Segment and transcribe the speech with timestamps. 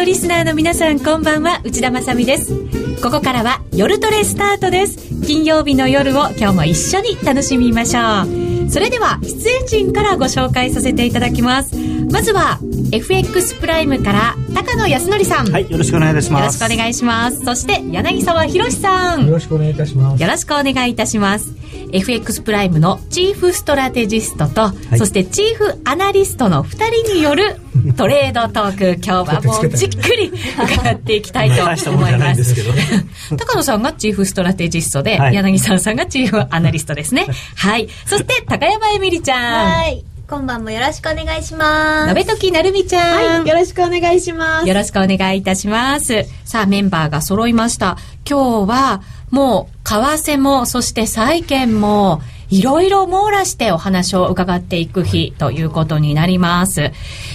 [0.00, 1.60] のリスナーの皆さんこんばんは。
[1.62, 2.54] 内田まさです。
[3.02, 4.96] ここからは夜トレスタートです。
[5.26, 8.70] 金曜日の夜を今日も一緒に楽しみましょう。
[8.70, 11.76] それでは出演陣からご紹介させていただきます。
[12.10, 12.58] まずは
[12.92, 15.52] FX プライムから高野康則さん。
[15.52, 16.40] はいよろしくお願いいたします。
[16.40, 17.44] よろしくお願いします。
[17.44, 19.26] そして柳沢博さん。
[19.26, 20.22] よろしくお願いいたします。
[20.22, 21.52] よろしくお願いいたします。
[21.92, 27.56] FX プライムのチーフストラテジストと、はい、そしてチーフアナリストの2人による
[27.96, 32.54] トレードトーク今日はもうじっくり伺っていきたいと思います
[33.36, 42.06] 高野さんがチーフストラテジストで、はい、柳沢さんがチーフアナリストですね はいそして高山えみりちゃんはい今晩もよろしくお願いします。
[42.06, 43.48] 鍋時なるみちゃん、はい。
[43.48, 44.68] よろしくお願いします。
[44.68, 46.24] よろしくお願いいたします。
[46.44, 47.96] さあ、メンバーが揃いました。
[48.24, 56.92] 今日は、もう、為替も、そして債券も、いろいろ網羅してお話を伺っていく日ということになります。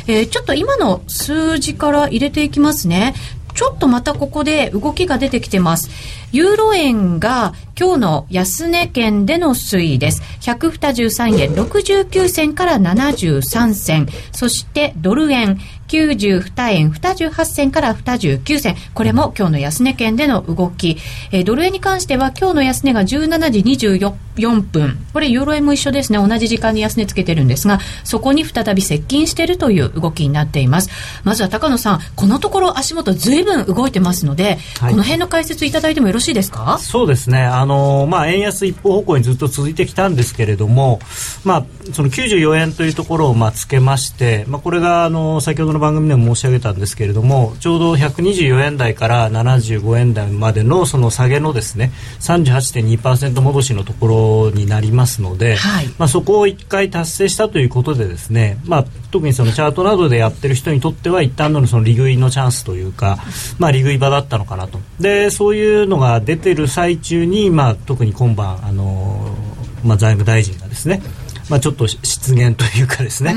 [0.07, 3.15] えー、ちょっと今の数字から入れていきますね。
[3.55, 5.89] ちょっとまたここで動きが出てきてます。
[6.33, 10.21] ユーロ円が今日の安値圏での推移です。
[10.41, 14.07] 123円69銭から73銭。
[14.33, 18.75] そしてドル円92円28銭から29銭。
[18.93, 20.97] これも今日の安値圏での動き。
[21.31, 24.97] えー、ドル円に関しては今日の安値が17時24分。
[25.13, 26.17] これユーロ円も一緒ですね。
[26.17, 30.89] 同じ時間に安値つけてるんですが、そこに再び接近しているという動きになっています。
[31.23, 36.77] まずは高野さん、このところ足元ずいぶん動いてますので、はい、この辺の解説いただいてもよろしいですか？
[36.79, 37.43] そうですね。
[37.43, 40.99] あの、まあ、円安一方方向にずっと続いてきたんですけれども、
[41.43, 63.19] まあ、その94円というところを、まあ、つけまして、まあ、これが、あの、先ほどの番組でも申し上げたんですけれどもちょうど124円台から75円台までのその下げのですね38.2%戻しのところになりますので、はい、まあ、そこを1回達成したということでですね、まあ、特にそのチャートなどでやってる人にとっては一旦のその利食いのチャンスというか、
[63.59, 64.79] まあ、利食い場だったのかなと。
[64.99, 69.35] でそういうのが出てる最中に、まあ、特に今晩あの、
[69.83, 71.01] まあ、財務大臣がですね
[71.49, 73.35] まあ、ちょっと失言というかですね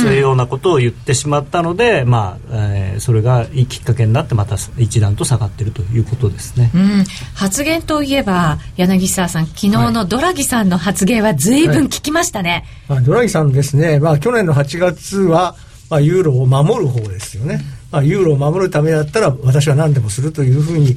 [0.00, 7.04] そういうようなことを言ってしまったので、まあえー、それがいいきっかけになってまた一段と下がっているということですね、うん、
[7.34, 12.96] 発言といえば柳沢さん昨日のドラギさんの発言はずいぶん聞きましたね、はい。
[12.98, 15.56] はい、ドラギさんですね、まあ、去年の8月は、
[15.90, 20.96] まあ、ユーロを守る方ですよね、まあ、ユーロを守るためだったら私は何でもするというふうに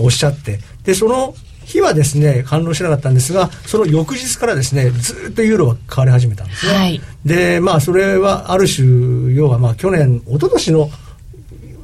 [0.00, 0.58] おっしゃって。
[0.84, 1.34] でその
[1.64, 10.90] 日はですね反応しなかったんですがその翌日からですねずっとユーロは買われ始めたんですね、はい、でまあそれはある種要はまあ去年一昨年の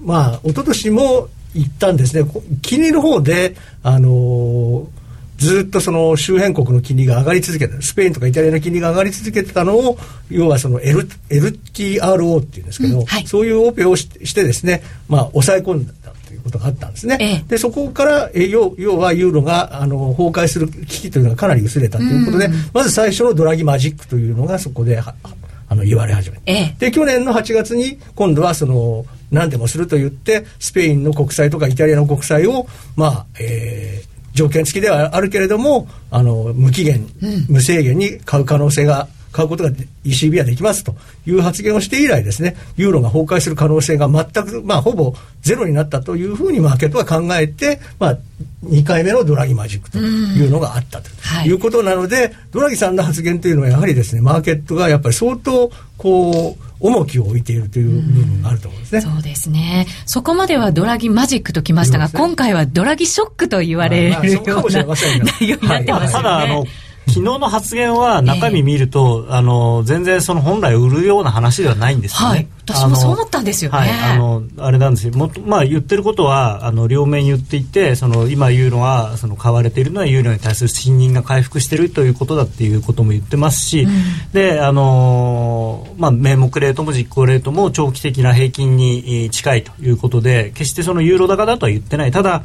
[0.03, 2.31] まあ一昨年も言ったんですね。
[2.63, 5.01] 金利の方であのー
[5.41, 9.97] ずっとその周辺国の金利が上がり続けたスペインとかイタリアの金利が上がり続けてたのを
[10.29, 15.95] 要はその、L、LTRO っていうんですけど、うんはい、そういうオペをしてですね、まあ、抑え込んだ
[16.41, 17.17] いうことがあったんですね。
[17.21, 39.71] ええ、でそこからえ要要はユーロがあの崩壊する危機というのがかなり薄れたということで、まず最初のドラギマジックというのがそこであの言われ始めた、え、で去年の8月に今度はその何でもすると言ってスペインの国債とかイタリアの国債をまあえー条件付きではあるけれどもあの無期限、うん、無制限に買う可能性が買うことが
[40.05, 40.95] ECB はできますと
[41.27, 48.19] いう発言をして以来ですね、ユーロが崩壊する可能性が全く、まあ、ほぼゼロになったというふうにマーケットは考えて、まあ、
[48.65, 51.11] 2回目のドラギマジックというのがあったと
[51.47, 55.71] いうことなので、はい、ドラギさんの発言というのはやはりですね、マーケットがやっぱり相当
[56.01, 59.01] こう、重きを置いているという部分があると思うんですね。
[59.03, 59.87] そうですね。
[60.07, 66.23] そこまではドラギマジックときましたが、ね、今回はドラギショックと言われるような、内容になってますよね。
[66.23, 66.65] ただあの
[67.06, 72.34] 昨日の発言は中身見ると、えー、あの全然その本来売るような話ではないんですよね。
[72.34, 73.78] はい、私もそう思ったんですよね。
[73.78, 75.15] はい、あのあれなんですよ。
[75.15, 83.93] もまあ言ってることはあの両面言っていて、その今言うのはその買われているのはユーロに対する信任が回復しているということだっていうことも言ってますし、うん、
[84.32, 92.12] であのまあ名目レートも実行レートも長期的な平均に近いということで、決してそのユーロ高だとは言ってない。
[92.12, 92.44] ただ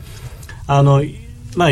[0.67, 1.03] あの
[1.55, 1.69] まあ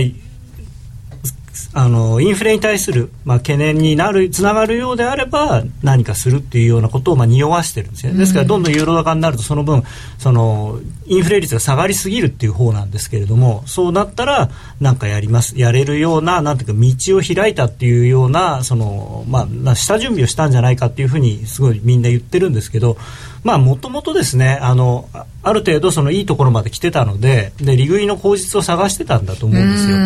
[1.74, 8.20] あのインフレに対する、まあ、懸念になるつながるようであれば何かするっていうようなことを、まあ、匂わしてるんですよね。
[8.20, 9.84] ですからどんどんユーロ高になるとその分
[10.18, 14.50] そのインフレ率が下がりすぎるっていう方なんですけれどもそうなったら
[14.82, 15.58] 何かやります。
[15.58, 22.98] やれるようななんていうか道を開いたっていうようなその、まあ、下準備をしたんじゃないかっていうふうにすごいみんな言ってるんですけど
[23.44, 25.10] まあもともとですねあの
[25.44, 29.98] ある程度そのいいところまで来てたのでで利食いの口実を探してたんだと思うんですよ。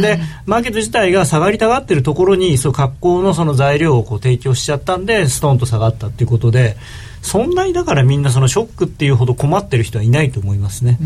[0.00, 6.76] でマーケット自体が下がりたがってるところにそう格好のその材料をこう提供しちゃったんでストンと下がったっていうことで
[7.24, 10.98] そんなにだからみんなそのショックっていうほど困ってる人はいないと思いますね。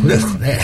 [0.00, 0.58] そうですかね。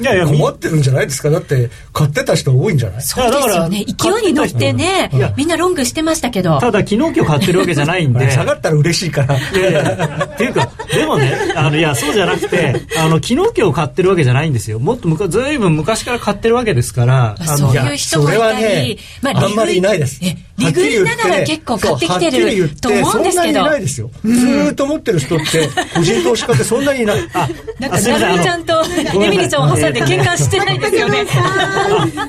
[0.00, 1.30] いやいやみ困ってるんじゃないですか。
[1.30, 3.02] だって買ってた人多いんじゃない？
[3.02, 3.84] そうですよね。
[3.86, 6.60] 勢いに乗ってねいや、みんなロングしてましたけど。
[6.60, 8.30] ただ昨日今日買ってるわけじゃないんで。
[8.30, 9.36] 下がったら嬉しいから。
[9.36, 14.78] いやいやっていうか、でもね、あの、いや、そうじゃなくて、 あの、昨日今日買ってるわけじゃないんですよ。
[14.78, 23.42] もっとむか、ずいぶん昔から買ってるわけですから、まあそういう人もいたり、いやそれはねあんまりいないですえ利食いながら結構買ってきてると思うんですけど。
[23.42, 24.10] そんなにいないですよ。
[24.24, 27.18] ずーっと持ってる人って、個人投資家ってそんなにいない。
[27.32, 27.48] あ、
[27.78, 28.84] なんか、なるみちゃんと
[29.14, 31.26] エミリちゃんを挟んで喧嘩してないですよね。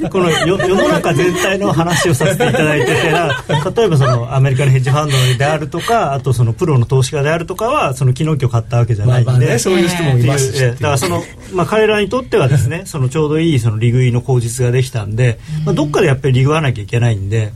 [0.09, 10.59] この世世の中全体の話をさせていただいてて例えばそのアメリカのヘッジファンドであるとかあとそのプロの投資家であるとかはその昨日今日買ったわけじゃないんで、まあまあね、そういう人もいますし。
[10.61, 11.23] だからその、
[11.53, 17.53] まあ、彼らにとってはですねそのちょうどいいその利食いの口実ができたんで、まあ、どっかでやっぱり利食わなきゃいけないんで。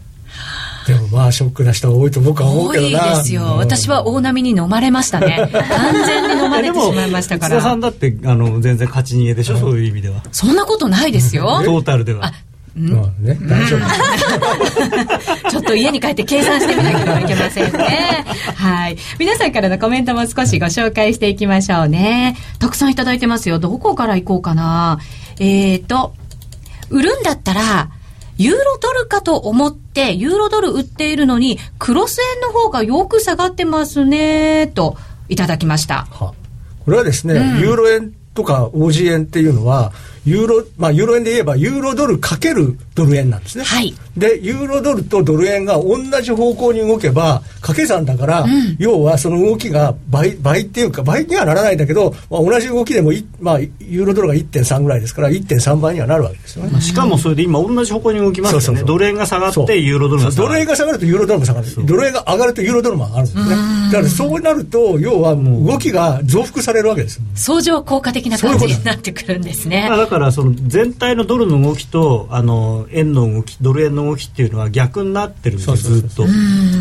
[0.88, 3.18] でもまあショックな人が多いと僕は思う多いけどな。
[3.18, 3.44] ですよ。
[3.44, 5.50] うん私は大波に飲まれましたね。
[5.52, 7.90] 完全に飲まれてしまいましたか津田さんら。
[7.90, 11.62] だってあの全然勝ち逃げでしょ、そういう意味ではそんなことないですよ。
[11.64, 12.34] トータルではあ
[12.76, 13.80] まあね、大丈夫。
[15.50, 18.26] ちょっと家に帰って計算してみなければいけませんね。
[18.54, 18.98] はい。
[19.18, 22.36] 皆さんからのコメントも少しご紹介していきましょうね。
[22.60, 23.60] たくさんいただいてますよ。
[23.60, 25.00] どこから行こうかな。
[25.40, 26.14] えーと、
[26.90, 27.90] 売るんだったら、
[28.38, 34.98] ユーロドルかと思って、ユーロドル売っているのに、クロス円の方がよく下がってますね、と、
[35.30, 36.08] いただきました。
[36.12, 36.34] は
[36.86, 39.92] これはですね、ユーロ円とか OG 円っていうのは、
[40.25, 43.63] ユーロ、まあ、ユーロ円で言えば、ユーロドルかけるドル円なんですね。
[43.63, 43.94] はい。
[44.18, 48.45] で、ユーロドルとドル円が同じ方向に動けば、掛け算だから、
[48.80, 56.71] 要はその動きが倍、倍っていうか、倍にはならないんだけど、まあ、同じ動きでもい、まあ、ユーロドルが1.3ぐらいですから、1.3倍にはなるわけですよね。
[56.71, 58.66] まあしかもそれで今同じ方向に動きますよね。
[58.66, 58.88] そうそうそう。
[58.88, 60.56] ドル円が下がってユーロドルが下ドがる。
[60.56, 61.68] ル円が下がるとユーロドルも下がる。
[61.86, 63.56] ドル円が上がるとユーロドルも上がるんですね。
[63.92, 67.24] だからそうなると要はもう動きが増幅されるわけですよ。
[67.36, 69.88] 相乗効果的な感じになってくるんですね。
[69.89, 69.98] まあ。
[69.98, 76.26] だからその全体のドルの動きとあの円の動きドル円の動きっていうのは逆になってるんですよそうそうずっと。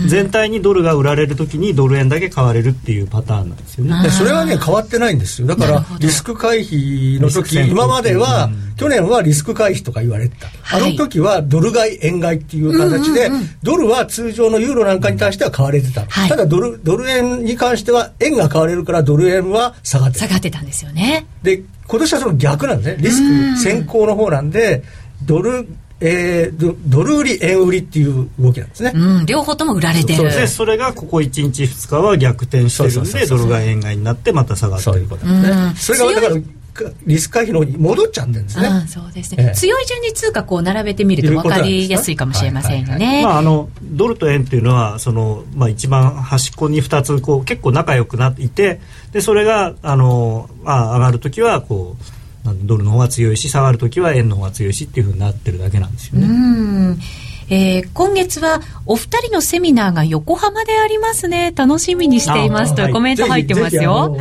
[0.08, 4.02] 全体にドルが売られるときにドル円だけ買われるっていうパターンなんですよね。
[4.02, 5.48] でそれはね変わってないんですよ。
[5.48, 10.82] だからリスク回避の時今までは、うん去年はリスク回避とか言われてた、はい。
[10.82, 13.30] あの時はドル買い円買いっていう形で、
[13.62, 16.28] ドルは通常のユーロなんかに対しては買われてた、はい。
[16.28, 21.26] ただドルドル円に関しては円が買われるからドル円は下がって下るがってたんですよね。
[21.42, 22.96] で今年はその逆なんですね。
[23.00, 24.82] リスク先行の方なんで
[25.24, 25.68] ドル、
[26.00, 30.24] えードドル売り円売りっていう動きなんですね、うん、両方とも売られてる。
[30.24, 33.38] でそれがここ1日2日は逆転してるそうんそうそうそう。
[33.38, 35.06] でドルが円買いになってまた下がってる。
[35.06, 36.08] ことなんですね、うん。
[36.08, 36.40] それがだから
[37.06, 39.54] リスク回避の方に戻っちゃってるんですね、ああそうですね、ええ。
[39.54, 43.22] 強い順に通貨こう並べてみると分かりやすいかもしれませんよね。
[43.22, 48.80] まあ、あのドルと円っていうのはその、まあ、一番端っこに2つこう結構仲良くなっていて
[49.12, 52.04] でそれがあの、まあ、上がるときはこう
[52.64, 56.26] ドルの方が強いし下がるときは円の方が強いしっていうふうになってるだけなんですよね。
[56.26, 56.98] うん。
[57.50, 61.52] えー今月はお二人のセミナーが横浜でありますね。
[61.54, 64.04] 楽しみにしていますというあコメント入ってますよ。
[64.04, 64.16] あの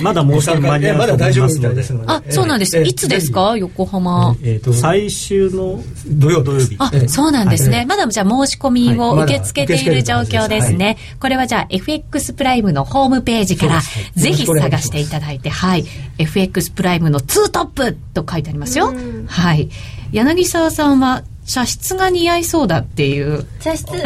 [0.00, 2.12] まだもうすぐ間に合うまと思だ大丈夫みいますので。
[2.12, 2.84] あそうなんです、ええ。
[2.84, 3.56] いつですか？
[3.56, 6.76] 横浜、えーと最終の土曜土曜日。
[6.78, 7.08] あ、ええ。
[7.08, 7.78] そうなんですね。
[7.78, 7.86] はい。
[7.86, 9.24] まだじゃあ申し込みをはい。
[9.24, 10.72] 受け付けている状況です。
[10.72, 10.96] ね。
[11.14, 13.80] まこれはじゃあ FX プライムのホームページから
[14.14, 15.84] ぜひ探していただいて、はい。
[16.18, 18.94] FX プライムの2トップと書いてありますよ。
[19.26, 19.68] はい。
[20.12, 23.44] 柳沢さんは茶室が似合いそうだっていう。
[23.60, 23.92] 茶室。
[23.92, 24.04] いや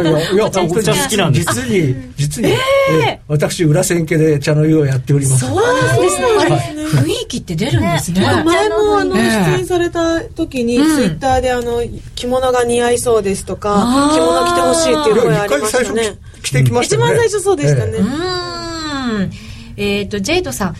[0.00, 2.56] いやいや茶お茶好きなんです実に実に、え
[3.04, 6.24] え私裏千家で茶の湯をやっておりますそうなんですね。
[6.40, 6.54] あれ、
[6.84, 8.20] 雰囲気って出るんですね。
[8.20, 11.82] ね前もあのええ出演された時に、うんツイッターであの
[12.14, 19.30] 着物が似合いそうですとか着物着てほしいっていう声ありま一回最初したね着てきましたよね一番最初そうでしたね、えうーん。
[19.76, 20.76] えっ、と、ジェイドさん。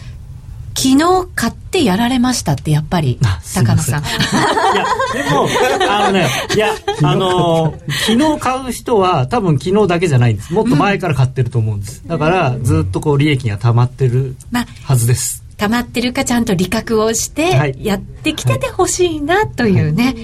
[0.78, 3.18] 昨日買ってやられましたってやっぱり
[3.52, 4.02] 高野さん。
[4.04, 5.48] いやでも
[5.90, 6.68] あのねいや
[7.02, 7.74] あの
[8.06, 10.52] 昨日買う人は多分昨日だけじゃないんです。
[10.52, 14.36] もっと前から買ってると思うんです、だからずっとこう利益が溜まってる。
[14.52, 17.72] まあはずです、溜まってるかちゃんと理覚をしはい。
[17.74, 20.14] てやってきててほしいなというね、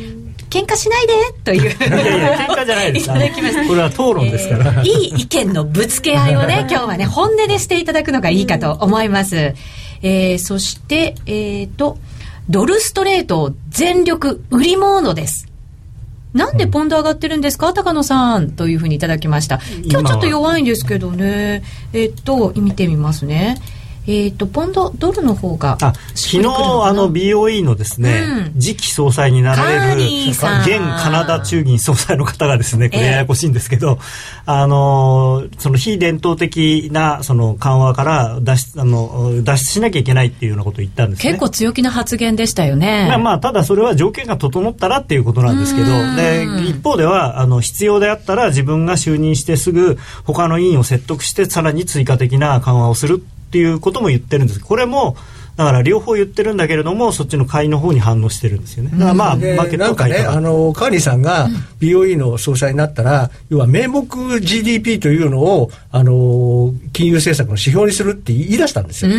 [0.50, 1.62] 喧嘩しないでという。
[1.62, 3.06] いやいや喧嘩じゃないです。
[3.10, 9.54] いただきましたこれは討論ですから、えーいい意見のぶつけ合いをね今日はね本音でしていただくのがいいかと思います、
[10.04, 11.98] えーそしてえっ、と
[12.50, 15.48] ドルストレート全力売りモードです。
[16.34, 17.72] なんでポンド上がってるんですか？
[17.72, 18.50] 高野さん。
[18.50, 19.60] というふうにいただきました。
[19.84, 21.62] 今日ちょっと弱いんですけどね。
[21.94, 23.56] えっと見てみますね
[24.06, 25.78] えっ、と、ポンド、ドルの方が。
[25.80, 30.42] あ昨日、あの、BOE のですね、うん、次期総裁になられる、現
[31.02, 33.98] カナダ中銀総裁の方がですね、これややこしいんですけど、
[34.46, 41.30] えー、あの、その非伝統的な、その緩和から脱出、あの、脱出しなきゃいけないっていうようなことを言ったんですね。
[41.30, 43.06] 結構強気な発言でしたよね。
[43.08, 54.58] まあ、まあ、ただそれは条件が整ったらっていうことなんですけど、で、一方では、あの、必要であったら自分が就任してすぐ、他の委員を説得して、さらに追加的な緩和をするっていうことも言ってるんです。
[54.58, 55.16] これも
[55.56, 58.90] だから両方言ってるんだけれどもそっちの買いの方に反応してるんですよね。
[58.92, 61.48] だからまあ、マーケット買いねあのカーニーさんが
[61.80, 69.12] BOE の総裁になったら、要は名目 GDP というのをあの金融政策の指標にするって言い出したんですよ。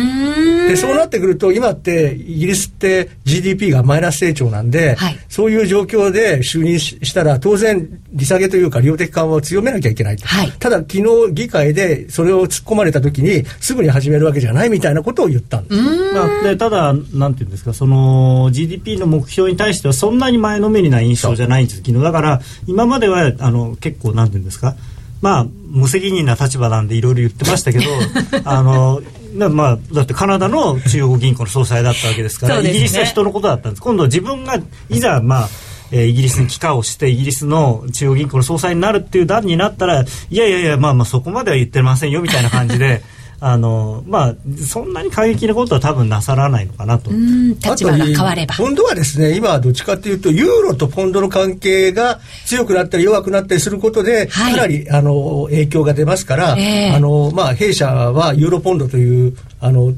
[0.68, 22.02] でそうなってくると今ってイギリスって GDP がマイナス成長なんで、はい、そういう状況で就任したら当然利下げというか量的緩和を強めなきゃいけない、はい、ただ昨日議会でそれを突っ込まれた時にすぐに始めるわけじゃないみたいなことを言ったんです、まあ、でただなんていうんですかその GDP の目標に対してはそんなに前のめりな印象じゃないんです昨日。
[22.02, 24.74] だから今まではあの結構なんていうんですか
[25.20, 27.84] まあ無責任な立場なんでいろいろ言ってましたけど
[28.44, 29.02] あの
[29.36, 33.82] まあ、だってカナダの中央銀行の総裁だったわけですから、ね、イギリスは人のことだったんです。
[33.82, 35.48] 今度は自分がいざまあ
[35.92, 43.02] えー、イギリスに帰化をしてイギリスの中央銀行の総裁になるっていう段になったらいやいやいやまあまあそこまでは言ってませんよみたいな感じで
[43.38, 44.34] あのまあ
[44.66, 47.10] そんなに過激なことは多分なさらないのかなと。
[47.10, 48.54] 立場が変われば。
[48.54, 59.92] 本当はですね今はどっちかというとユーロとポンドの関係が強くなったり弱くなったりすることで、はい、かなりあの影響が出ますから、えー、あのまあ弊社はユーロポンドというあの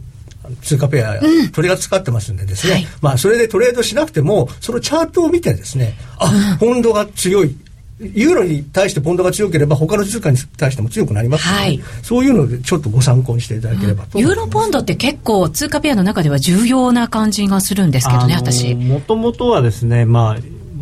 [0.62, 1.20] 通貨ペア、
[1.52, 7.54] 取り扱ってますんでですね、はい、まあそれでトレードしなくてもそのチャートを見てですねあ、ポンドが強い
[8.00, 18.74] ユーロに対してポンドが強ければ他の通貨に対しても強くなりますので、はい、そういうのでちょっとご参考にしていただければと、うん、ユーロポンドって結構通貨ペアの中では重要な感じがするんですけどね私。
[18.74, 20.36] もともとはですねまあ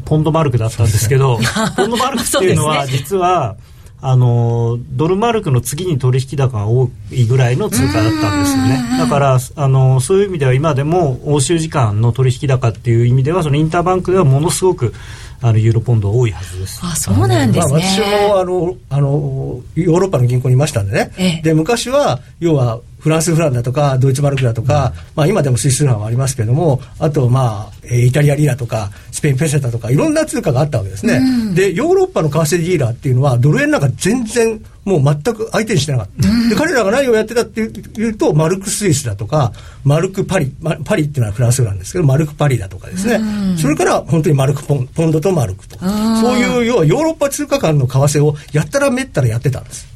[0.04, 1.38] ポンドマルクだったんですけど
[1.76, 3.56] ポンドマルクっていうのは実は、
[4.02, 8.98] あのドルマルクの次に取引高が多いぐらいの通貨だったんですよね。
[8.98, 14.92] だからあのそういう意味では今でも欧州時間の取引高っていう意味ではそのインターバンクではものすごく
[15.40, 16.80] あのユーロポンド多いはずです。
[16.82, 17.72] あ、そうなんですね。
[17.72, 21.12] まあ、私もあのあのヨーロッパの銀行にいましたんでね。
[21.18, 31.14] ええ、で昔は要はフランスフランだとかドイツマルクだとか、うん、まあ今でもスイスフランはありますけれども、あとまあイタリアリラとかスペインペセタとかいろんな通貨があったわけですね。
[31.14, 36.48] うん、でヨーロッパの為替ディーラーっていうのはドル円なんか全然もう全く相手にしてなかった。
[36.48, 39.52] で、彼らが何をやってたっていうと、マルクスイスだとか、
[39.84, 43.20] マルクパリ、パリっていうのはフランスなんですけど、マルクパリだとかですね。
[43.58, 45.76] それから本当にマルクポンポンドとマルクと。
[45.76, 49.88] そういう、要はヨーロッパ通貨間の為替をやったらめったらやってたんです。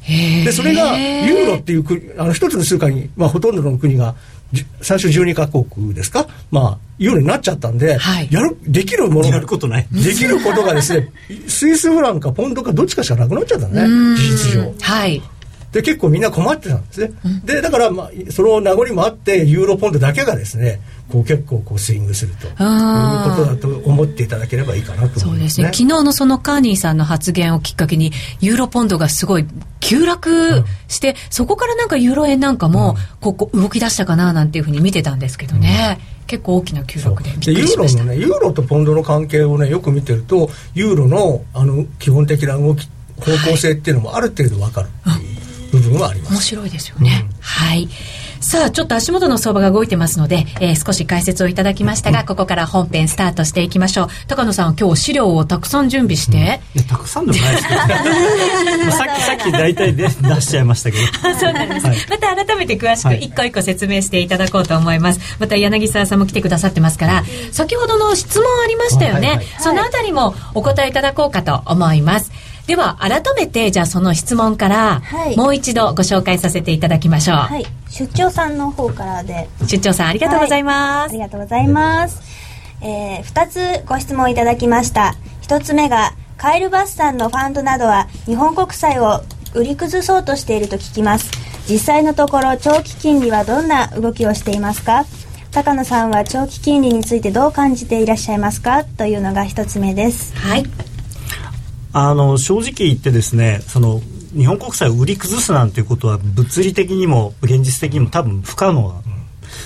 [0.43, 4.15] で、それがユーロっていう国、あの一つの通貨に、まあほとんどの国が
[4.81, 9.87] 最初12カ国ですか、まあ、ようになっちゃったんで、はい、やるできるものやることない。
[9.91, 11.11] できることがですね
[11.47, 14.73] スイスフランかポンドかどっちかしかなくなっちゃったね事実上。
[14.79, 15.21] はい。
[15.71, 22.47] で結構みんな困ってたんですね、うん、でだから、まあ、その名残もあってユーロポンドだけがですねこう結構こうスイングすると。
[22.47, 25.67] いうことだと思っていただければいいかなと思います、ね、そうですね。
[25.67, 29.45] 昨日のそのカーニーさんの発言をきっかけにユーロポンドがすごい
[29.79, 42.87] 急落して、うん、そこからなんかユーロ円なんかもここ動き出したかななんていうふうに見てたんですけどね、うん、結構大きな急落ででユーロのねユーロとポンドの関係をねよく見てるとユーロのあの基本的な動き
[43.19, 44.89] 方向性っていうのもある程度わかる
[45.73, 47.89] 部分はあります、面白いですよね、うん、はい
[48.41, 54.07] さあ、ちょっと足元の相場が動いてますので、えー、少し解説をいただきましたが、ここから本編スタートしていきましょう。
[54.27, 56.37] 高野さんは今日資料をたくさん準備して。
[56.37, 61.03] うん、いや、たくさんでもないですけど、 さっき、さっき大体で出しちゃいましたけど。
[61.39, 65.19] そうなんです、はい、また改めて詳しく一個一個説明していただこうと思います。
[65.39, 69.27] また柳沢さんも来てくださってますから、先ほどの質問ありましたよね。
[69.27, 72.31] はいはい、そのあたりもお答えいただこうかと思います。
[72.67, 75.01] では改めてじゃあその質問から、
[75.35, 79.23] もう一度ご紹介させていただきましょう、はい、出張さんの方から。
[79.23, 82.21] で出張さんありがとうございます、はい、ありがとうございます、
[82.81, 85.15] えー、2つご質問いただきました。
[85.43, 89.21] 1つ目がカエルバスさんのファンドなどは日本国債を
[89.53, 91.29] 売り崩そうとしていると聞きます。
[91.67, 95.05] 実際のところ長期金利はどんな動きをしていますか？
[95.51, 98.85] 高野さんは長期金利についてどう感じていらっしゃいますか？
[98.85, 100.33] というのが一つ目です。
[100.37, 100.63] はい
[101.93, 104.01] あの正直言ってですねその
[104.33, 109.01] 日本国債を売り崩すなんていうことは物理的にも現実的にも多分不可能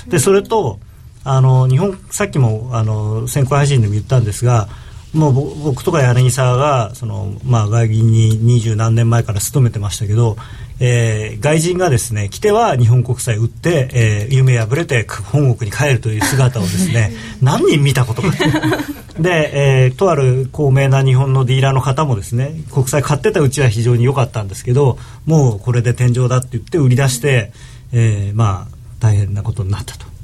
[0.08, 0.80] でそれと
[1.24, 4.68] あの日本さっきもあの先行配信でも言ったんですが
[5.16, 5.42] もうぼ
[5.72, 10.36] 僕とか柳沢がその、まあ、外銀に二十何年前から勤めてましたけど、
[10.80, 18.32] えー外人がですね来ては日本国債売って、えー夢破れて本国に帰るという姿をですね 何人見たことか
[19.20, 27.54] で、えーとある高名な日本のディーラーの方もですね国債買ってたうちは非常に良かったんですけどもうこれで天井だって言って売り出して、
[27.94, 30.15] えーまあ大変なことになったと。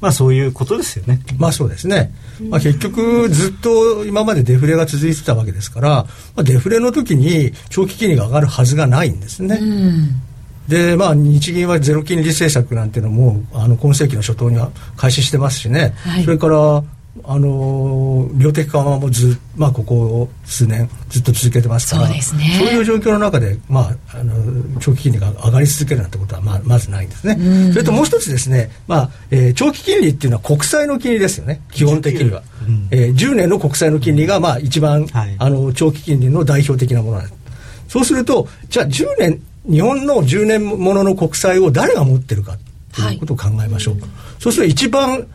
[0.00, 1.20] まあそういうことですよね。
[1.38, 2.12] まあそうですね、
[2.50, 6.06] まあ、結局ずっと今までデフレが続いてたわけですから、ま
[6.38, 9.60] あ、デフレの時に長期金利が上がるはずがないんですね。
[10.68, 16.82] でまあ、日銀はゼロ金利政策なんていうのもあの今世紀の初頭には開始してますしね、はいそれから
[17.22, 22.56] あの量的緩和もず、まあ、ここ数年ずっと続けてますからそうですね。
[22.58, 24.34] そういう状況の中で、まあ、あの
[24.80, 35.36] 長期金利が上がり続けるなんてことはまあまずないんですね、それともう一つですね、まあえー長期金利っていうのは国債の金利ですよね基本的には、うんえー10年の国債の金利がまあ一番、はい。
[35.38, 37.34] あの長期金利の代表的なものなんです。
[37.88, 39.40] そうするとじゃあ10年
[39.70, 42.56] 日本の10年ものの国債を誰が持ってるか
[42.92, 43.96] ということを考えましょう、
[44.40, 45.26] そうすると一番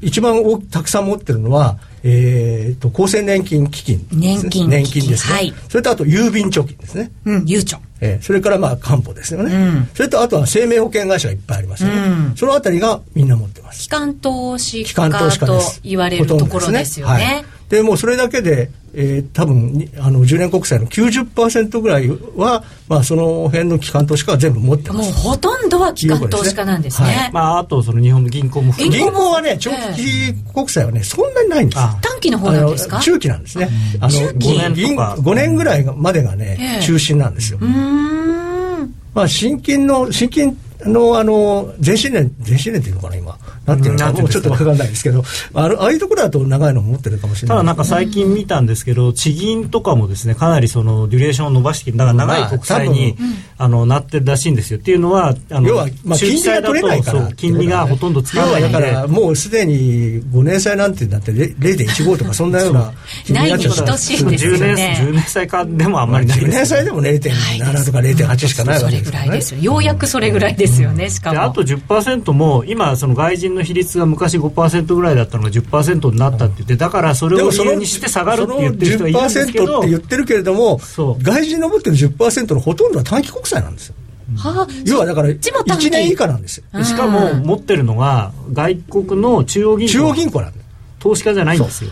[0.00, 5.54] 一番多たくさん持ってるのは、えー、と厚生年金基金ね、年金年金ですね、はい。
[5.68, 7.78] それとあと郵便貯金ですね、うん、ゆうちょ。
[8.00, 9.88] えーそれからまあ官報ですよね、うん。
[9.94, 12.36] それとあとは生命保険会社がいっぱいありますよね、うん。
[12.36, 13.80] そのあたりがみんな持ってます。
[13.82, 17.34] 機関投資機関家投資家と言われるところですよほとんどね。
[17.34, 25.10] はいでもうそれだけで、えー多分にあの10年国債の90%ぐらいは、まあ、その辺の機関投資家は全部持ってます。
[25.24, 27.30] もうほとんどは機関投資家なんですはね。
[27.32, 29.58] まああとその日本の銀行も銀銀行はねええ。
[29.58, 32.96] 長期国債はねそんなにないんです短期の方なんですか？
[32.96, 33.68] あの中期なんですね。
[34.00, 36.82] あの中期？5年五年とか5年ぐらいまでがね、ええ。
[36.84, 37.58] 中心なんですよ。
[37.62, 38.94] うーん。
[39.14, 43.38] まあ新金の新金のあの前新年前新年っていうのかな今。
[43.66, 45.22] なんていうのかもうちょっとわかんないですけど。
[45.54, 47.58] あのああいうところだと長いの持ってるかもしれない。
[47.58, 53.16] ただなんか最近見たんですけど、地銀とかもですねかなりそのデュレーションを伸ばしてきてだから長い国債に、
[53.58, 54.78] あのなってるらしいんですよ。
[54.78, 57.32] っていうのはあの要はまあ金利が取れないから。
[57.34, 58.74] 金利がほとんどつか要ないんで。
[58.74, 62.92] はだからもうすでに5年債なんてなってれ0.15とか そんなような
[63.24, 63.82] 金利になっちゃった。
[63.82, 69.28] ないに等しいんですよ10ね年10年債かでもあんまりない10です年債でも0.7とか0.8しかないわそれぐけですからね。
[69.28, 69.60] らいですよ。
[69.60, 71.34] ようやくそれぐらいですよね、しかも。
[71.34, 83.94] であと10%も今その外人の比率が昔5%ぐらいだったのが10%になったって言ってだからそれを理由にして下がるって言ってる人がいるんですけその10%どって言ってるけれども外人の持ってる10%のほとんどは短期国債なんですよ。
[84.36, 85.88] はあ、要はだからそっちも短期。
[85.88, 86.64] 1年以下なんですよ。
[86.72, 89.92] でしかも持ってるのが外国の中央銀行。
[89.92, 90.64] 中央銀行なんだよ。
[91.00, 91.90] 投資家じゃないんですよ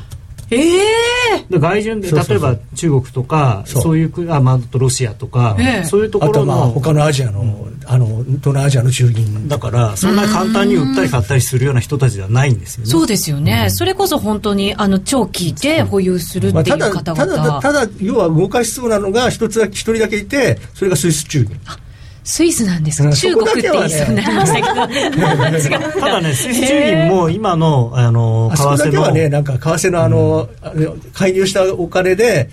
[0.50, 3.82] ええで外順で例えば中国とかそう。
[3.82, 5.84] そういう国あ、まあ、あとロシアとか、ええ。
[5.84, 9.68] そういうとこあとまあろの他のアジアの、あの東南アジアの中銀だか。
[9.70, 12.90] らそんなに簡単に売ったり買ったりするような人たちではないんですよね。
[12.90, 21.58] そうですよね、それこそ本当にあの長期で保有するっまあ、ていただう方ただ々、ただ要は動かしそうなのが一つだけ一人だけいてそれがスイス中銀
[22.30, 23.02] スイスなんです。
[23.02, 23.14] か、うん。
[23.14, 30.48] 中国って言いそうになりましたけど、ただね、 スイス中銀も今の、あの、あそこだ為替の、けはねなんか為替のあの、
[31.14, 32.50] 介入したお金で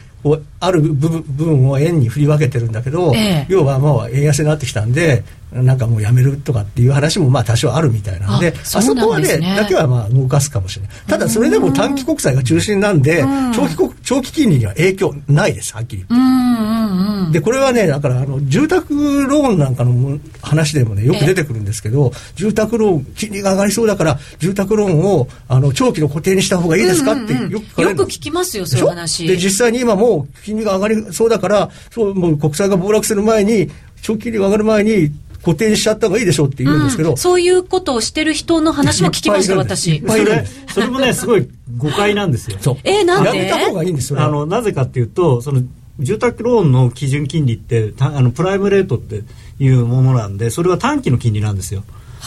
[0.62, 3.46] ある部分部分を円に振り分けてるんだけど、ええ。
[3.50, 5.26] 要はもう円安になってきたんで
[5.64, 9.38] なんかもうやめるとかっていう話もまあ多少あるみたいなんでああそこはね。
[9.56, 10.92] だけはまあ動かすかもしれない。
[11.08, 13.24] ただそれでも短期国債が中心なんで
[13.56, 16.14] 長期国長期金利には影響ないですはっきり言って。
[16.14, 17.32] うんうんうん。
[17.32, 18.94] でこれはねだからあの住宅
[19.28, 27.52] ローンなんかのも話でもねよく出てくるんですけど住宅ローン金利が上がりそうだから住宅ローンをあの長期の固定にした方がいいですかってうんうん。
[27.52, 29.28] よく聞きますよそういう話。
[29.28, 33.70] で実際に今もう金利が上がりそうだからそうもう国債が暴落する前に
[34.02, 35.12] 長期金利が上がる前に
[35.46, 37.18] 固定にしちゃった方がいいでしょうって言うんですけど、うん。
[37.18, 40.02] そういうことをしてる人の話も聞きました私。
[40.06, 42.58] それ、それもね、すごい誤解なんですよ。
[42.60, 42.78] そう。
[42.84, 43.30] えーなんで？
[43.30, 45.62] やめた方がいいんですそれはあの、なぜかっていうと、その、
[46.00, 49.22] 住宅ローンの基準金利って、たあの、プライムレートって
[49.60, 51.84] いうものなんで、それは短期の金利なんですよ。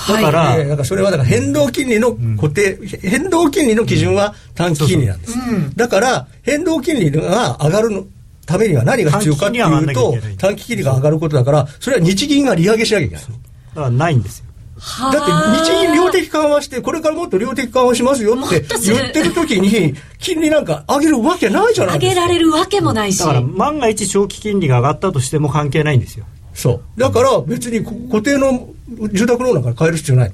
[0.09, 5.35] だから、ええだからそれはだから変動金利の固定、変動金利の基準は短期金利なんです、
[5.75, 8.07] だから変動金利が上がるの
[8.49, 13.31] ためには何が必要かっていうと短期金利が上がることだからそれは日銀が利上げしなきゃいけないだ
[13.75, 14.47] からないんですよ。
[14.81, 26.25] はあだって日銀量的緩和してこれからもっと量的緩和しますよって言ってる時に金利なんか上げるわけないじゃないですか上げられるわけもないしだから、万が一長期金利が上がったとしても関係ないんですよ。
[26.55, 27.01] そう。
[27.01, 28.69] だから別にこ固定の
[29.13, 30.33] 住宅ローンなんか買える必要ない。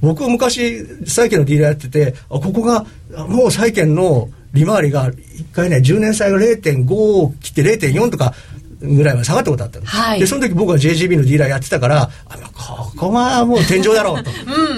[0.00, 8.34] 僕は昔、債券のディーラーやってて、あここが、あもう債券の利回りが、一回ね、10年債が0.5を切って0.4とか
[8.80, 9.86] ぐらいまで下がったことあったの。
[9.86, 10.20] はい。
[10.20, 14.30] で、その時僕は JGB のディーラーやってたから、あここがもう天井だろうと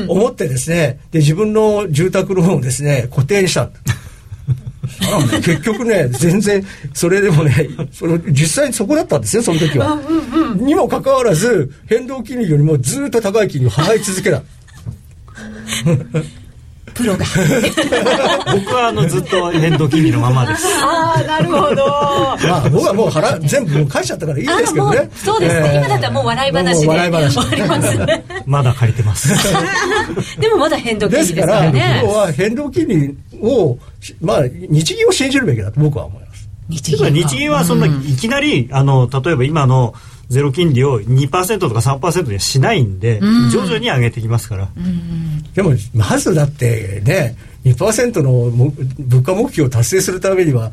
[0.09, 3.71] 思ってですね、で、自分の住宅ローンをですね、固定にした
[5.43, 6.65] 結局ね全然
[6.95, 10.01] それでもねその実際にそこだったんですよその時は、
[10.57, 14.43] にもかかわらず変動金利よりもずっと高い金利を払い続けた
[16.99, 17.25] プロが。
[18.53, 20.67] 僕はあのずっと変動金利のままです。
[20.83, 21.87] ああなるほど。
[21.87, 25.09] まあ僕はもう払全部もう返しちゃったからいいですけどね。
[25.15, 27.35] そうですね、えー今だったらもう笑い話で笑い話。
[27.35, 28.25] 終わりますね。
[28.47, 29.29] まだ借りてます。
[30.41, 33.79] でもまだ変動金利ですかかららね要は変動金利を
[34.21, 36.49] まあ日銀を信じるべきだと僕は思います。
[36.69, 37.11] 日銀は。
[37.11, 39.95] 日銀はそんないきなり、あの例えば今の
[40.29, 43.19] ゼロ金利を2%とか3%にはしないんで、
[43.51, 44.69] 徐々に上げてきますから、
[45.55, 50.73] でもまずだってね2%のも物価目標を達成するためには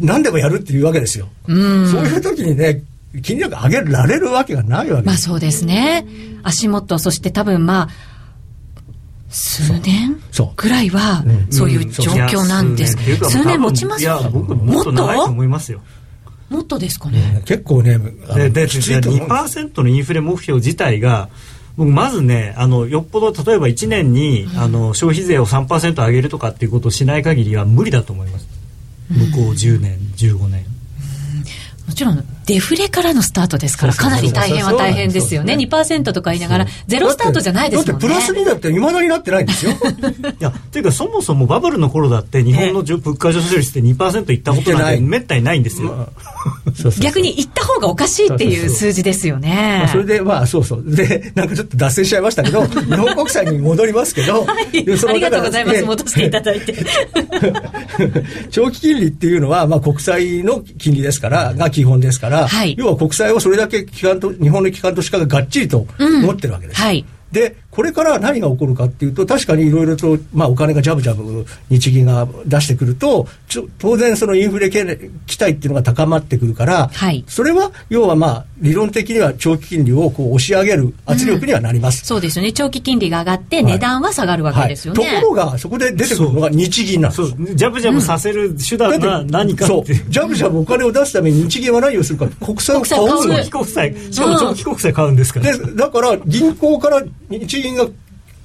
[0.00, 1.28] 何でもやるっていうわけですよ。
[1.46, 2.82] そういう時にね
[3.22, 5.06] 金利なんか上げられるわけがないわけです。
[5.06, 6.06] まあそうですね。
[6.42, 7.88] 足元そして多分まあ
[9.28, 10.56] 数年そう。
[10.56, 11.52] くらいはうん。
[11.52, 12.96] そういう状況なんです。
[13.28, 14.02] 数年持ちます？
[14.02, 15.82] いや僕もっと長いと思いますよ
[16.48, 17.42] もっとですかね。
[17.44, 17.98] 結構ね
[18.34, 19.58] でできついと思うんです。
[19.58, 21.28] 2%のインフレ目標自体が
[21.76, 28.46] 僕まずねあのよっぽど例えば1年に、あの消費税を3%上げるとかっていうことをしない限りは無理だと思います。
[29.10, 30.64] 向こう10年15年
[31.86, 35.54] もちろんデフレからのスタートですからかなり大変は大変ですよね。
[35.54, 37.92] 2%とか言いながらゼロスタートじゃないですもんね。
[37.92, 39.72] だってプラスにだっていまだになってないんですよ。
[40.40, 46.08] いやというかそもそもバブルの頃だって日本の物価上昇率って2%いったことなんてめったにないんですよ、
[47.00, 49.78] 逆に言った方がおかしいっていう数字ですよね。
[49.80, 50.82] まあ、それでまあそうそう。
[50.84, 55.80] でなんかちょっと脱線しちゃいましたけど 日本国債に戻りますけど、でそのありがとうございます。
[55.80, 56.74] ね戻していただいて。
[58.50, 62.74] 長期金利っていうのは、まあ、国債の金利ですからが基本ですから、はい。
[62.78, 67.04] 要は国債をそれだけ機関と日本の機関投資家ががっちりと持ってるわけです、はい。
[67.30, 74.78] でこれから何が起こるかっていうと確かにいろいろと、まあ、お金がジャブジャブ日銀が出してくるとちょ当然そのインフレ期
[75.38, 77.22] 待っていうのが高まってくるから、はい。
[77.28, 82.06] それは要はまあ理論的には長期金利をこう押し上げる圧力にはなります。
[82.06, 82.52] そうですよね。
[82.52, 87.28] 長期金利が上がって値段は下がるわけですよね、はい、ところがそこで出てくるのが日銀なんです。
[87.28, 87.54] そう。
[87.54, 93.36] ジャブジャブさせる手段が何かそうっていう、ジャブジャブお金を出すために日銀は何をするか国債を買うん国債を買うですよ。
[93.36, 94.12] 長期国債。
[94.12, 97.86] しかも長期国債買うんですから、でだから銀行から日銀が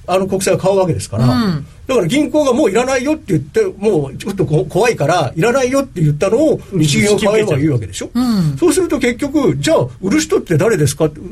[0.06, 1.66] あの国債を買うわけですから、うん。
[1.86, 8.56] だから銀行がもういらないよって言ってもうちょっとこ怖いからいらないよって言ったのを日銀を買えばいいわけでしょ、ん。
[8.56, 11.06] そうすると結局じゃあ売る人って誰ですか？
[11.06, 11.22] ってう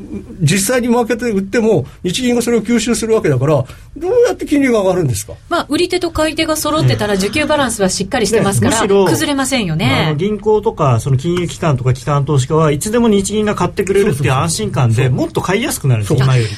[0.41, 3.65] 実際にマーケットで売っても日銀がそれを吸収するわけだからど
[4.07, 5.33] うやって金利が上がるんですか？
[5.49, 10.15] まあ、売り手と買い手が揃ってたら需給バランスはしっかりしてますから、ね崩れませんよあねの。
[10.15, 16.17] 銀行とかその金融機関とか機関投資家はいつでも日銀が買ってくれるっていう安心感でもっと買いやすくなるんですそう。
[16.23, 16.49] 今より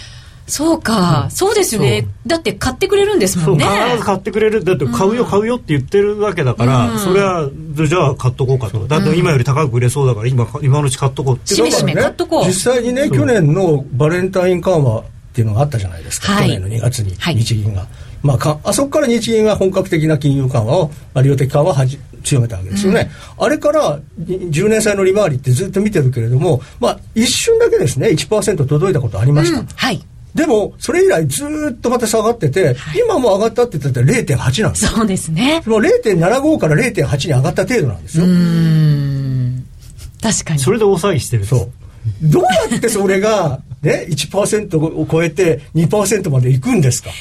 [0.45, 2.07] そうか、そうですよね。
[2.27, 3.65] だって買ってくれるんですもんね。
[3.65, 4.63] 必ず買ってくれる。
[4.63, 8.87] だって買うよ買うよって言ってるわけだから、それはじゃあ買っとこうかと。
[8.87, 11.55] だって今より高く売れそうだから今今のうち買っとこうって。
[11.55, 12.45] しめしめ買っとこう。
[12.45, 15.03] 実際にね去年のバレンタイン緩和っ
[15.33, 16.47] ていうのがあったじゃないですか、はい。
[16.47, 17.35] 去年の2月にはい。
[17.35, 17.87] 日銀が、
[18.21, 28.07] まあ、かあそこから日銀が本格的な金融緩和を、まあ、量的緩和をはじ強めたわけですよね、あれからに10年債の利回りってずっと見てるけれども、まあ、一瞬だけですね。
[28.09, 29.67] 1%届いたことありました、うん。
[29.75, 30.01] はい。
[30.35, 31.45] でもそれ以来ず
[31.77, 35.61] っとまた下がってて、今も上がったって言ったら0.8なんですよそうですね。
[35.65, 39.65] もう0.75から0.8に上がった程度なんですよ、うん。
[40.21, 40.59] 確かに。
[40.59, 41.69] それで大騒ぎしてるそう。
[42.23, 47.11] どうやってそれが、 ね、1%を超えて2%までいくんですか？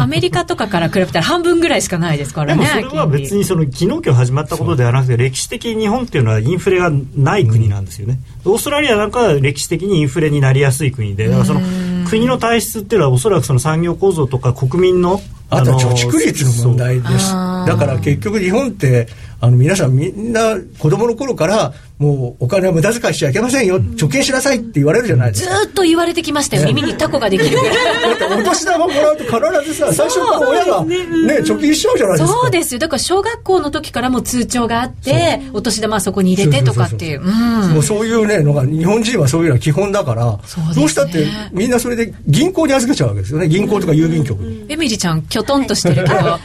[0.00, 2.64] アメリカとかから比べたら半分ぐらいしかないですからね。
[2.64, 11.60] でもそれは別にその昨日今日始まったことではなくて歴史的に日本っていうのはインフレがない国なんですよね、オーストラリアなんかは歴史的にインフレになりやすい国でだからその
[12.06, 17.32] 国の体質っていうのはおそらくその産業構造とか国民のあとはの貯蓄率の問題です。
[17.32, 19.08] だから結局日本って、
[19.40, 25.54] あの皆さんみんな子供の頃からもうお金は無駄遣いしちゃいけませんよ、貯金しなさいって言われるじゃないですずか。
[25.64, 26.64] ーっと言われてきましたよ。
[26.66, 27.72] 耳にタコができるぐら
[28.14, 28.18] い。
[28.18, 30.98] だってお年玉もらうと必ずさ、最初から親がね、
[31.40, 32.38] 貯金しちゃうじゃないですか。
[32.40, 32.78] そうですよ。
[32.78, 37.20] だから小学校の時からもう通帳があって、お年玉はそこに入れてとかっていう。
[37.20, 37.74] うん。
[37.74, 44.66] もうそういうねのが日本人はそういうのは基本だからそうですねどうしたってみんなそれで銀行に預けちゃうわけですよね銀行とか郵便局に。
[44.68, 46.06] エミリちゃん、きょとんとしてるけど。
[46.06, 46.38] いや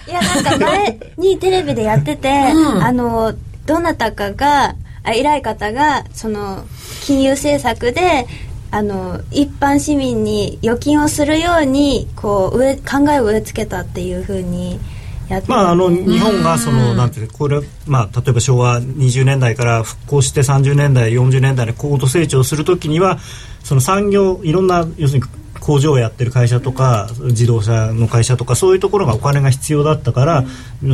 [0.44, 3.34] なんか前にテレビでやってて、うんあの
[3.66, 6.66] どなたかがあ偉い方がその
[7.06, 8.28] 金融政策で
[8.72, 14.82] あの一般市民に預金をするようにこう植え考えを植え付けたっていうふうに
[15.30, 23.20] やってたまあ、あの日本がそのなんていうのこれ、まあ、例えば昭和20年代から復興して30年代40年代で高度成長するときには
[23.64, 30.44] その産業いろんな要するに工場をやってる会社とか自動車の会社とかそういうところがお金が必要だったから、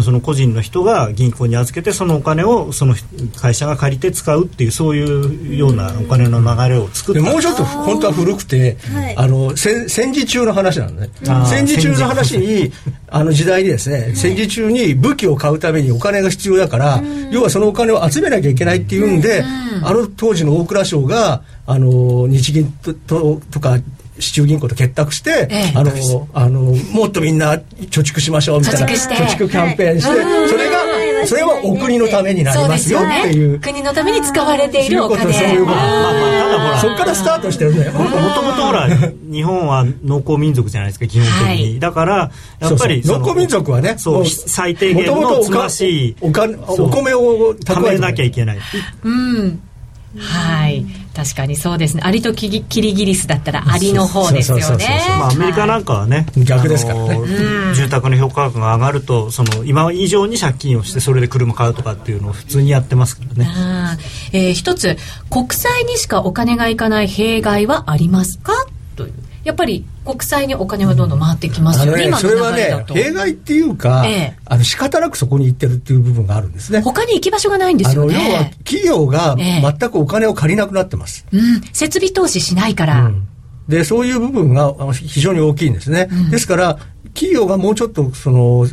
[0.04, 2.94] その個人の人が銀行に預けてそのお金をその
[3.36, 8.78] 会社が借りて使うっていうそういうようなお金の流れを作ってもうちょっと本当は古くて、
[9.16, 11.10] あの戦戦時中の話なんね。
[11.50, 12.72] 戦時中の話に
[13.10, 17.02] あの時代にですね、戦時中に武器を買うためにお金が必要だから、
[17.32, 19.44] 要はそのお金を集めなきゃいけないっていうんで、
[19.84, 23.78] あの当時の大蔵省があの日銀とととか
[24.20, 25.92] 市中銀行と結託して、ええ、あの
[26.34, 27.64] あのもっとみんな貯
[28.04, 28.88] 蓄しましょうみたいな。
[28.88, 28.94] 貯
[29.28, 30.80] 蓄キャンペーンして、はい、それが
[31.26, 35.34] それはお国のためになりますよっていう、国のために使われているお金。
[35.34, 36.80] そういうことまあまあただほら。
[36.80, 38.88] そこからスタートしてるねもともとほら
[39.32, 46.10] 日本は農耕民族じゃないですか基本的に、はい、だからやっぱり農耕民族はねそう最低限のつまし。
[46.10, 48.60] いお金お米を貯めなきゃいけない。
[49.04, 49.62] うん
[50.18, 50.86] はい。
[51.16, 52.04] 確かにそうですね。
[52.04, 55.02] アリとキリギリスだったらアリの方ですよね。
[55.22, 56.94] アメリカなんかはね、逆ですか。
[56.94, 57.20] らね
[57.76, 64.00] 住宅の評価額が上がるとその今以上に借金をしてそれで車買うとかっていうのを普通にやってますからね、
[64.34, 64.98] えー、一つ
[65.30, 68.54] 国債にしかお金がいかない弊害はありますか？
[68.96, 69.14] という
[69.50, 76.82] やっぱり国債にお金はどんどん回ってきますよね、ねそれはね、弊害っていうか、ええ、あの仕方なくそこに行ってるっていう部分があるんですね。
[76.82, 78.14] 他に行き場所がないんですよね。
[78.14, 81.26] 要は企業が全くお金を借りなくなってます。
[81.34, 83.06] え、うん、設備投資しないから。
[83.06, 83.28] うん
[83.68, 86.08] で、そういう部分が非常に大きいんですね。
[86.12, 86.80] うん、ですから、
[87.14, 88.68] 企業がもうちょっと、その、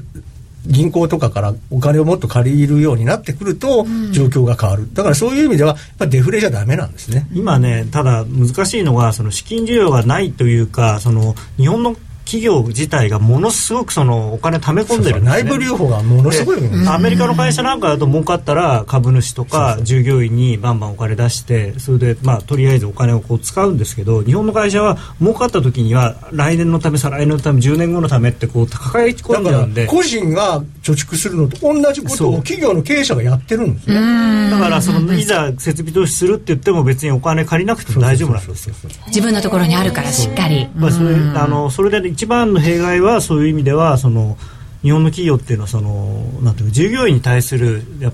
[0.67, 7.27] 銀行とかからお金をもっと借りるようになってくると、状況が変わる、だからそういう意味では、やっぱりデフレじゃだめなんですね。
[7.33, 16.59] 今ね、ただ難しいのが、その資金需要がないというか、その日本の企業自体がものすごくそのお金貯め込んでる、ね、内部留保がものすごい、
[16.89, 29.87] アメリカの会社なんかだと儲かったら株主とか従業員にバンバンお金出してそれでまあとりあえずお金をこう使うんですけど日本の会社は儲かった時には来年のため再来年のため10年後のためってこう抱え込んじゃうんで。
[29.87, 38.75] 個人が貯蓄するのと同じことを企業の経営者がやってるんですねだからそのいざ設備投資するって言っても別にお金借りなくても大丈夫なんですよ。
[39.09, 40.69] 自分のところにあるからしっかり。
[40.75, 44.39] まあそれあのそれで一番の弊害はそういう意味ではその
[44.83, 48.11] 日本の企業っていうのはそのなんていう従業員に対するや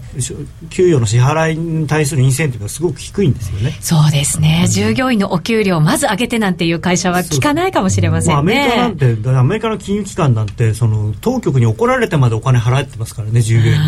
[0.71, 3.77] 給与の支払いに対するインセンティブがすごく低いんですよね。
[3.81, 4.63] そうですね。
[4.65, 8.39] うん、従業員のお給料をまず上げてなんていう会社は聞かないかもしれませんね。
[8.41, 13.79] アメリカなんてアメリカの金融機関なんてその当局に怒られてまでお金払ってますからね従業員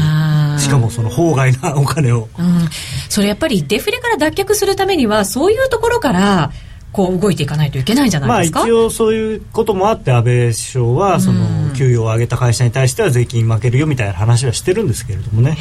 [0.54, 0.60] に。
[0.60, 2.28] しかもその法外なお金を。
[2.38, 2.68] うん、
[3.08, 6.52] それやっぱりデフレから脱却するためにはそういうところから
[6.94, 15.56] こう動いていかないといけないんじゃないですか、まあ、一応そういうこともあって安倍首相はその給与を上げた会社に対しては税金負けるよみたいな話はしてるんですけれどもね、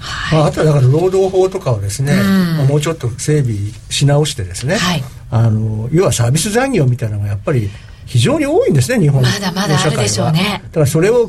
[0.00, 3.56] はい、まあ、あとはだから労働法とかをですね、まあ、もうちょっと整備
[3.90, 7.68] し直してですね、はい、あの要はサービス残業みたいなのがやっぱり
[8.06, 10.60] 非常に多いんですね日本の社会はまだまだあるでしょうね。
[10.62, 11.28] だからそれを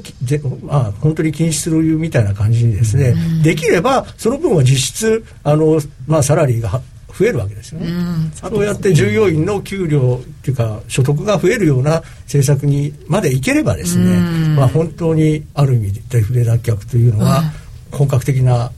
[0.64, 6.82] まあ、本当に禁止するみたいな感じにですね、できればその分は実質あの、まあ、サラリーが
[7.18, 7.88] 増えるわけですよね。
[8.34, 14.18] そうやって従業員の給料っていうか所得が増えるような政策にまでいければですね、
[14.58, 17.44] まあ、本当にある意味デフレ脱却というのは
[17.92, 18.72] 本格的な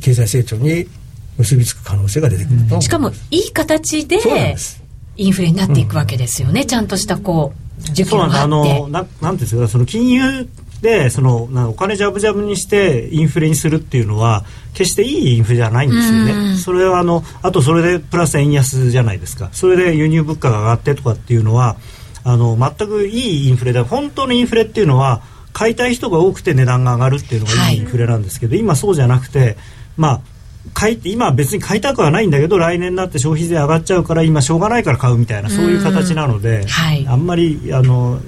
[0.00, 0.86] 経済成長に
[1.38, 4.18] 結びつく可能性が出てくるとしかもいい形で
[5.16, 8.38] インフレになっていくわけですよね、うん、ちゃんとしたこう需給があって。
[8.38, 10.48] あのななんですかその金融
[10.80, 16.56] でそのお金ジャブジャブにしてインフレにするっていうのは決していいインフレじゃないんですよね。
[16.56, 19.48] それはあのあとそれでプラス円安じゃないですか。
[19.52, 21.76] それで輸入物価が上がってとかっていうのは
[22.24, 29.56] あの全くいいインフレで本当のインフレっていうのは買いたい人が多くて値段が上がるっていうのがいいインフレなんですけど、はい、今そうじゃなくて
[29.96, 30.20] まあ
[30.74, 38.20] 買い今別に買いたくはないんだけど来年になって消費税上がっちゃうから今しょうがないから買うみたいなそういう形なので、はい、あんまりあの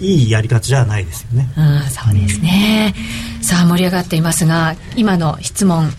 [0.00, 1.48] いいやり方じゃないですよね。
[1.56, 2.94] うん、そうですね。
[3.42, 5.90] さあ盛り上がっていますが、今の質問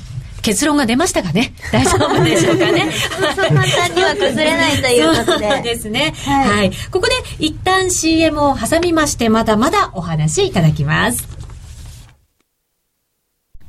[0.41, 1.53] 結論が出ましたかね？
[1.71, 2.91] 大丈夫でしょうかね？
[3.36, 5.62] そう簡単には崩れないということで。
[5.63, 6.57] ですね、はい。
[6.57, 6.71] はい。
[6.91, 11.27] ここで一旦 CM を挟みまして、まだまだお話いただきます。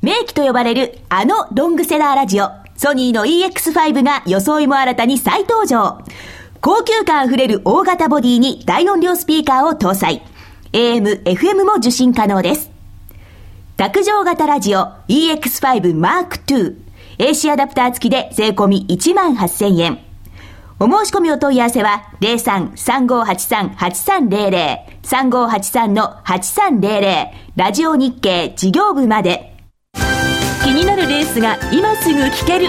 [0.02, 5.98] 名機と呼ばれるあのロングセラーラジオ、ソニーの EX5 が装いも新たに再登場。
[6.60, 10.22] 高級感あふれる大型ボディに大音量スピーカーを搭載。
[10.72, 12.70] AM、FM も受信可能です。
[13.76, 16.76] 卓上型ラジオ EX5 Mark II。
[17.18, 19.98] AC アダプター付きで税込み1万8000円。
[20.80, 29.56] お申し込みお問い合わせは03-3583-8300 3583-8300ラジオ日経事業部まで
[30.62, 32.68] 気になるレースが今すぐ聞ける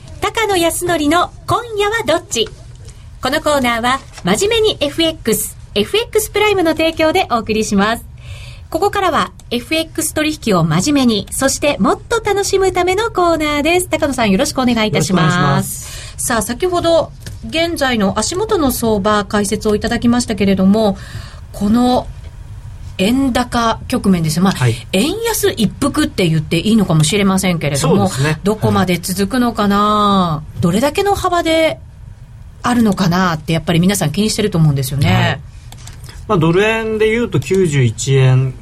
[0.31, 2.47] 高野康則の今夜はどっち？
[3.21, 8.05] このコーナーは真面目に FX FX プライムの提供でお送りします
[8.69, 13.89] ここからは FX 取引を真面目に、そしてもっと楽しむためのコーナーです。
[13.89, 16.15] 高野さんよろしくお願いいたします。
[16.15, 17.11] さあ、先ほど
[17.45, 20.95] 現在の足元の相場解説をいただきましたけれども、
[21.51, 22.07] この
[23.01, 31.79] 円高局面ですまあ、はい、円安一服って言っていいのかもしれませんけれども、ね、どこまで続くのかな、はい、どれだけの幅で
[32.61, 35.11] あるのかなってやっぱり皆さん気にしてると思うんですよね。
[35.11, 35.39] はい、
[36.27, 38.53] まあ、ドル円でいうと91円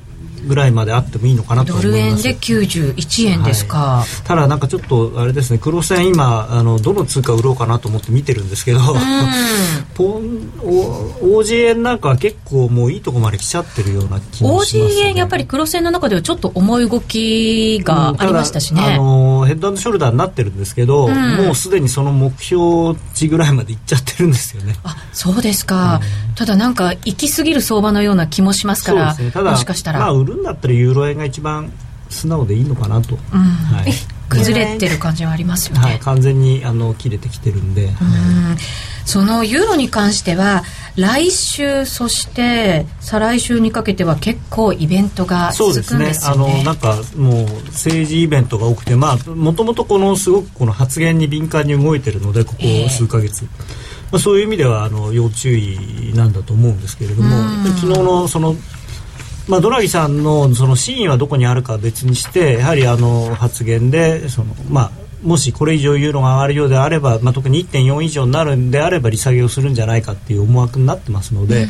[0.48, 1.92] ぐらいまであってもいいのかなと思います。
[1.92, 8.80] ドル円で91円ですか、はい、ただなんかちょっとあれですね黒線今あのどの通貨売ろうかなと思って見てるんですけど、
[9.96, 24.76] ポン OG 円なんかは結構もういいとこまで来ちゃってるような気もします、ね、OG 円やっぱり黒線の中ではちょっと重い動きがありましたしね、うん、あのヘッドショルダーになってるんですけど、うん、もうすでにその目標値ぐらいまでいっちゃってるんですよね。
[24.84, 26.00] あそうですか、
[26.30, 31.72] うん、ただなんか行き過ぎる相場のような気もしますから、ね、もしかしたら、まあ、売るんだったらユーロ円が一番
[32.10, 33.40] 素直でいいのかなと、うん。
[33.40, 33.92] はい、
[34.30, 37.94] 崩れてる感じはありますよね、はい、完全にあの切れてきてるんで、うん、
[39.06, 40.64] そのユーロに関しては
[40.96, 46.54] 来週そして再来週にかけては結構イベントが続くんですよね。
[46.54, 57.30] あのなんかもう政治イベントが多くてまあもともとこのすごくこの発言に敏感に動いてるのでここ数か月、えーまあ、そういう意味ではあの要注意なんだと思うんですけれども、
[57.78, 58.56] 昨日のその
[59.50, 64.92] まあ、ドラギさんのその真意はどこにあるかは別にしてやはりあの発言でその、まあ、
[65.24, 71.70] もしこれ以上ユーロが上がるようであれば、まあ、特に1.4以上になるんであれば利下げをするんじゃないかっていう思惑になってますので、うん、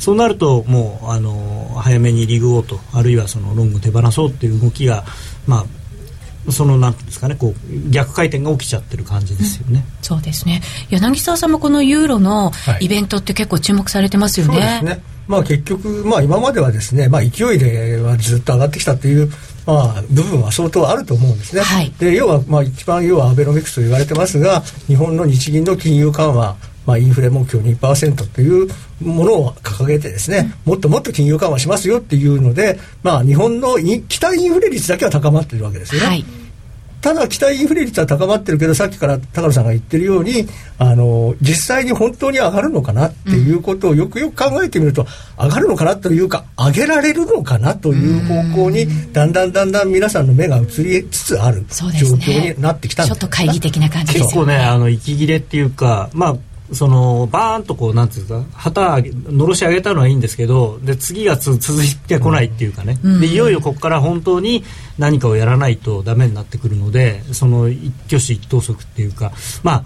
[0.00, 5.04] そうなるともうあの早めにリグオーとあるいはそのロング手放そうっていう動きが、
[5.46, 5.64] ま
[6.48, 10.62] あ、そのなんですかねこう逆回転が起きちゃってる感じですよね、うん、そうですね。
[10.90, 19.30] 柳沢さんもこのユーロのイベントって結構注目されてますよね、はい、そうですねまあ結局まあ今まではですねまあ勢いではずっと上がってきたという
[19.66, 21.60] まあ、部分は相当あると思うんですね。
[21.60, 28.68] はい、で要は、まあ、一番要はアベノミクスと言われてますが日本の日銀の金融緩和まあ、インフレ目標2%という
[29.00, 36.06] ものを掲げてですね、もっともっと金融緩和しますよっていうので、まあ、日本の期待インフレ率だけは高まっているわけですよね。
[36.08, 36.24] はい
[37.00, 40.46] ただ期待インフレ率は高まってるけどさっきから高野さんが言ってるように
[40.78, 45.06] あの実際に本当に上がるのかなっていうことをよくよく考えてみると、
[45.38, 56.36] 上がるのかなというか上げられるのかなという方向にだんだんだんだん皆さんの目が移りつつある状況になってきたんです、ね、ちょっと懐疑的な感じです結構ねあの息切れっていうかまあ
[56.72, 64.64] そのバーンとこうなんていうか旗のろし上げたのはいいんですけどで次がつ続いてこないっていうかね、うん、でいよいよここから本当に
[64.98, 69.84] 何かをやらないとダメになってくるのでその一挙手一投足っていうかまあ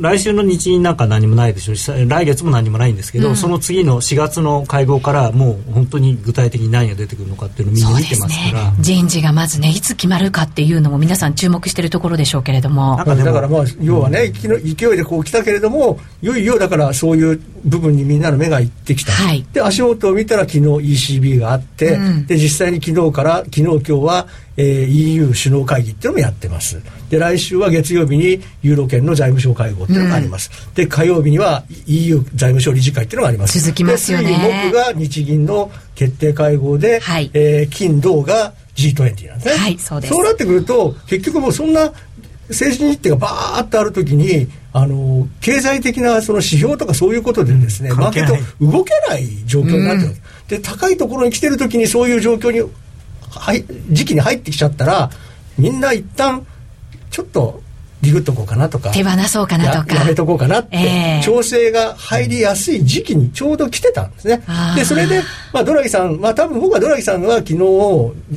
[0.00, 1.76] 来週の日銀なんか何もないでしょう。
[1.76, 12.96] し来月も何もないんですけど、うん、その次の4月の会合からもう本当に具体的に何が出てくるのかっていうのをみんな見てますから、ね、人事がまずねいつ決まるかっていうのも皆さん注目しているところでしょうけれども。
[12.96, 26.80] だからまあ要はね、うん、勢いでこう来たけれどもいよいよだからそういう部分にみんなの目がいってきた、はい、で足元を見たら昨日 ECB があって、うん、で実際に昨日から昨日今日は、えー、EU 首脳会議っていうのもやってます。
[27.10, 33.60] で来週は月曜日にユーロ圏の財務省会合っていうのがあります、うん、で火曜日には EU 財務省理事会っていうのがあります。
[33.60, 34.70] 続きますよね。
[34.70, 40.14] 木が日銀の決定会合で、はい、えー、金土が G20 なんですね、はい、そうです。
[40.14, 41.92] そうなってくると結局もうそんな
[42.48, 50.16] 政治日程がバーッとあるときにあの経済的なその指標とかそういうことでですね、マーケット動けない状況になってる、うん、
[50.48, 52.60] で高いところに来てるときにそういう状況に
[53.30, 55.10] はい時期に入ってきちゃったら
[55.58, 56.46] みんな一旦
[57.10, 57.62] ちょっと
[58.02, 59.94] リグっとこうかなとか手放そうかなとか。
[59.94, 64.42] やめとこうかなって、えー、調整が入りやすい時期にちょうど来てたんですね。
[64.74, 65.20] でそれで、
[65.52, 67.58] まあ、ドラギさん、まあ、多分僕はドラギさんは昨日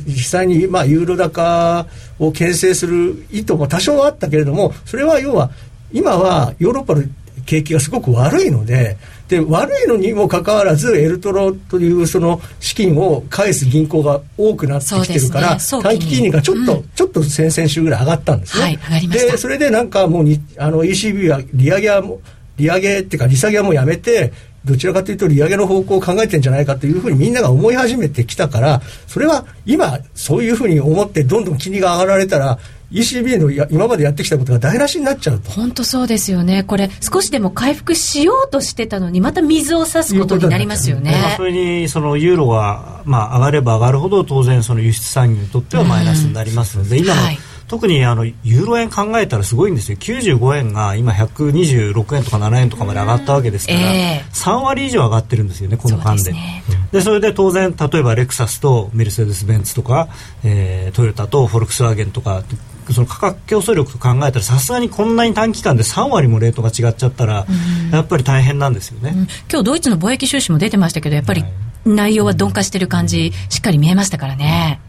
[0.06, 1.86] 実際に、まあ、ユーロ高
[2.18, 5.50] を牽制する意図も多少あったけれどもそれは要は
[5.94, 7.04] 今はヨーロッパの
[7.46, 18.62] 景気がすごく悪いのでで悪いのにもかかわらずエルトロというその資金を返す銀行が多くなってきてるから、ね、短期金利がちょっと、うん、ちょっと先々週ぐらい上がったんですね。
[18.62, 19.32] はい、上がりました。
[19.32, 22.20] でそれでなんかもうにあの ECB は利上げはも
[22.56, 24.32] 利上げっていうか利下げはもうやめて
[24.64, 32.58] どちらかというと利上げの方向を考えてんじゃないかというふうにみんなが思い始めてきたからそれは今そういうふうに思ってどんどん金利が上がられたら
[32.92, 35.50] ECB のや今までやってきたことが台無しになっちゃうと。
[35.50, 36.62] 本当そうですよね。
[36.64, 41.12] これ、少しでも回復しようとしてたのに、また水を差すことになりますよね。
[41.12, 56.62] まあ、それに、そのユーロが、まあ、上がれば上がるほど、当然、その輸出産業にとってはマイナスになりますので、今の、はい特にあのユーロ円考えたらすごいんですよ95円が今126円とか7円とかまで上がったわけですから、えー、3割以上上がってるんですよねこの間でそで、ね、
[56.92, 60.08] でそれで当然例えばレクサスとメルセデス・ベンツとか、
[60.44, 62.44] えー、トヨタとフォルクスワーゲンとか
[62.92, 67.46] その価格競争力と考えたらさすがにこんなに短期間で3割もレートが違っちゃったら、
[67.92, 71.44] やっぱり大変なんですよね、うん、今日ドイツの貿易収支も出てましたけどやっぱり
[71.84, 74.80] 内容は鈍化してる感じしっかり見えましたからね。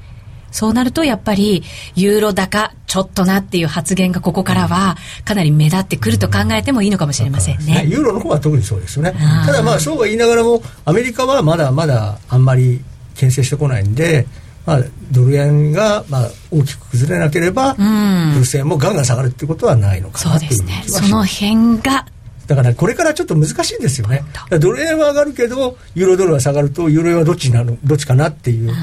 [0.52, 1.64] そうなるとやっぱり
[1.96, 7.86] ユーロ高ちょっとなっていう発言がここからはかなり目立ってくると考えてもいいのかもしれませんね。
[7.90, 9.14] ユーロの方は特にそうですよね。
[9.46, 12.82] ただまあそうは言いながらもアメリカはまだまだあんまり
[13.16, 14.28] 牽制してこないんで。
[14.66, 14.80] まあ、
[15.12, 21.08] ドル円がまあ大きく崩れなければ、ドル円もガンガン下がるってことはないのかなというそうですね。
[21.08, 22.06] その辺が
[22.48, 24.24] だからこれからちょっと難しいんですよね。
[24.60, 28.74] ドル円は上がるけど、ユーロドルは下がると、ユーロ円はどっちなの、どっちかなっていう、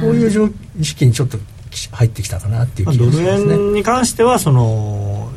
[0.00, 1.38] そういう時期にちょっと
[1.92, 3.24] 入ってきたかなっていう気がしますね。
[3.38, 5.30] ドル円に関しては、その、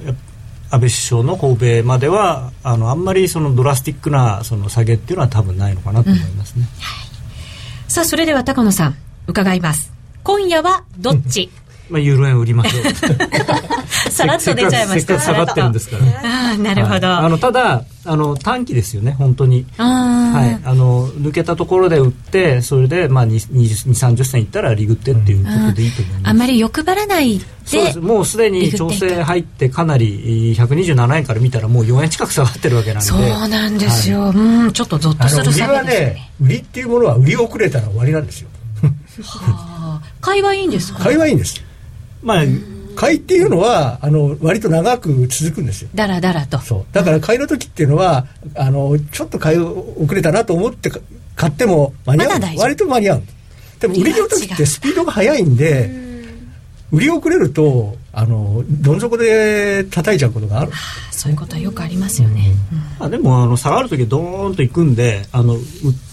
[0.72, 6.70] 安倍首相の訪米まではあのあんまりそのドラスティックなその下げっていうのは多分ないのかなと思いますね、うんは
[7.88, 8.96] い、さあそれでは高野さん
[9.28, 9.93] 伺います
[10.24, 11.50] 今夜はどっち？
[11.90, 12.84] まあ、ユーロ円売りましょう。
[14.10, 15.20] さらっと出ちゃいました。
[15.20, 16.06] 下がってるんですから。
[16.06, 17.08] ああ、なるほど。
[17.08, 19.66] はい、あの、ただ、あの、短期ですよね、本当に。
[19.78, 20.60] はい。
[20.66, 23.50] あの、抜けたところで売って、それで、まあ、20、
[23.92, 26.30] 30銭いったらリグってっていうことでいいと思います。
[26.30, 38.50] あまり欲張らないそうですもうすでに調整入ってかなり127円から見たらもう4円近く下がってるわけなんでそうなんですよ、はい、うんちょっとゾッとする下げですねね売りっていうものは売り遅れたら終わりなんですよ
[39.24, 39.73] はあ
[40.22, 41.00] 買いはいいんですか？
[41.00, 41.62] 買いはいいんです。
[42.22, 42.44] まあ、
[42.96, 45.90] 買いっていうのはあの割と長く続くんですよ。
[45.96, 46.60] だらだらと。
[46.60, 46.86] そう。
[46.94, 50.92] だから買いの時っていうのはあのちょっと買い遅れたなと思って
[51.36, 53.24] 買っても間に合う、ま、割と間に合う
[53.80, 55.90] でも売りの時ってスピードが速いんで
[56.92, 60.78] 売り遅れるとあのどん底で叩いちゃうことがある、は
[61.10, 62.52] あ、そういうことはよくありますよね、
[63.00, 65.62] うん、あでもあの下がる時ドーンといくんであの売っ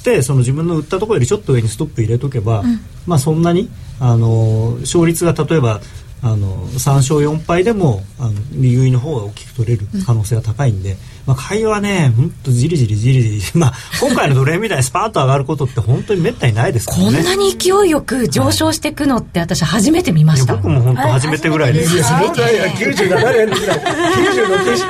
[0.02, 3.68] てその自分の売ったところよりちょっと上にストップ入れとけば、うん、まあそんなに
[4.00, 5.82] あの勝率が例えば
[6.22, 10.96] あの3勝4敗でもあの右上の方が大きく取れる可能性が高いんで、うん、
[11.30, 17.04] まあ、会話はね本当じりじりじりじり、 まあ、今回の奴隷みたいにスパーッと上がることって本当にめったにないですからね。
[17.04, 21.94] こんなに勢いよく上昇していくのって私初めて見ました、僕も本当初めてぐらいです。
[21.94, 23.78] いやそのぐらい97年ぐらい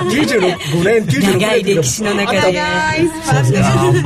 [0.08, 1.06] 95年。
[1.10, 2.38] 96長い歴史の中で。
[2.40, 3.10] 長い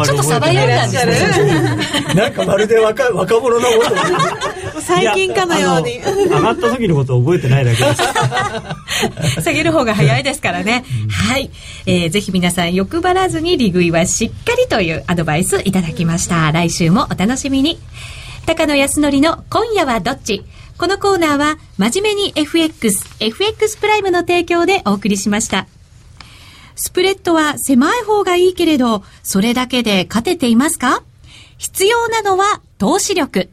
[0.04, 1.78] ちょっとさばやんだんですね。
[2.14, 6.00] なんかまるで若 若者のこと最近かのように。
[6.00, 8.02] 上がった時のことを覚えてないだけです。
[9.42, 11.50] 下げる方が早いですからね、うん、はい、
[11.86, 17.78] えー、ぜひひ皆さん欲張らずに利食いはしっかりというアドバイスいただきました来週もお楽しみに
[18.46, 20.42] 高野康則の今夜はどっち？
[20.78, 25.66] このコーナーは真面目に FX、FX プライムの提供でお送りしました。
[26.74, 31.02] スプレッドは狭い方がいいけれど、それだけで勝てていますか？
[31.58, 33.48] 必要なのは投資力。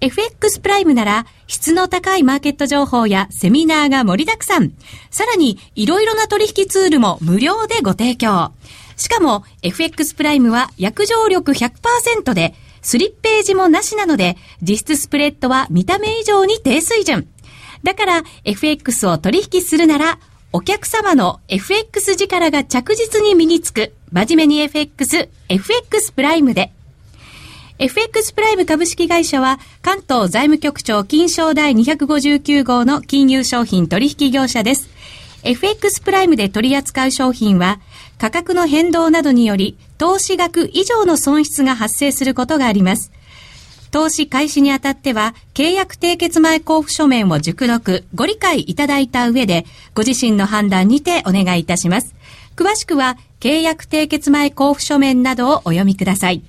[0.00, 4.72] FX プライムなら質の高いマーケット情報やセミナーが盛りだくさん。
[5.10, 8.52] さらにいろいろな取引ツールも無料でご提供。
[8.96, 17.28] しかも FX プライムは約定力100%でスリッページもなしなので実質スプレッドは見た目以上に低水準。
[17.82, 20.18] だから FX を取引するなら
[20.52, 26.72] お客様の FX 力が着実に身につく真面目に FX、FX プライムで
[27.80, 34.90] FX プライム株式会社は関東財務局長金賞第259号の金融商品取引業者です。
[35.44, 37.80] FX プライムで取り扱う商品は
[38.18, 43.12] 価格の変動などにより投資額以上の損失が発生することがあります。
[43.90, 49.66] 投資開始にあたっては、契約締結前交付書面を熟読、ご理解いただいた上で、
[49.96, 52.14] ご自身の判断にてお願いいたします。
[52.54, 56.40] 詳しくは、契約締結前交付書面などをお読みください。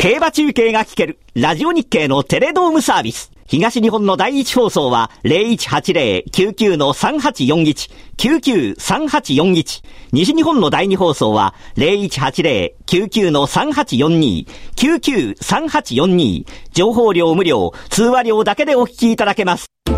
[0.00, 3.32] 生中継が聞ける、ラジオ日経のテレドームサービス。
[3.48, 9.82] 東日本の第一放送は0180-99-3841、99-3841。
[10.12, 14.46] 西日本の第二放送は0180-99-3842、
[14.76, 16.46] 99-3842。
[16.72, 19.66] 情報量無料、通話料だけでお聞きいただけます。
[19.88, 19.94] ラ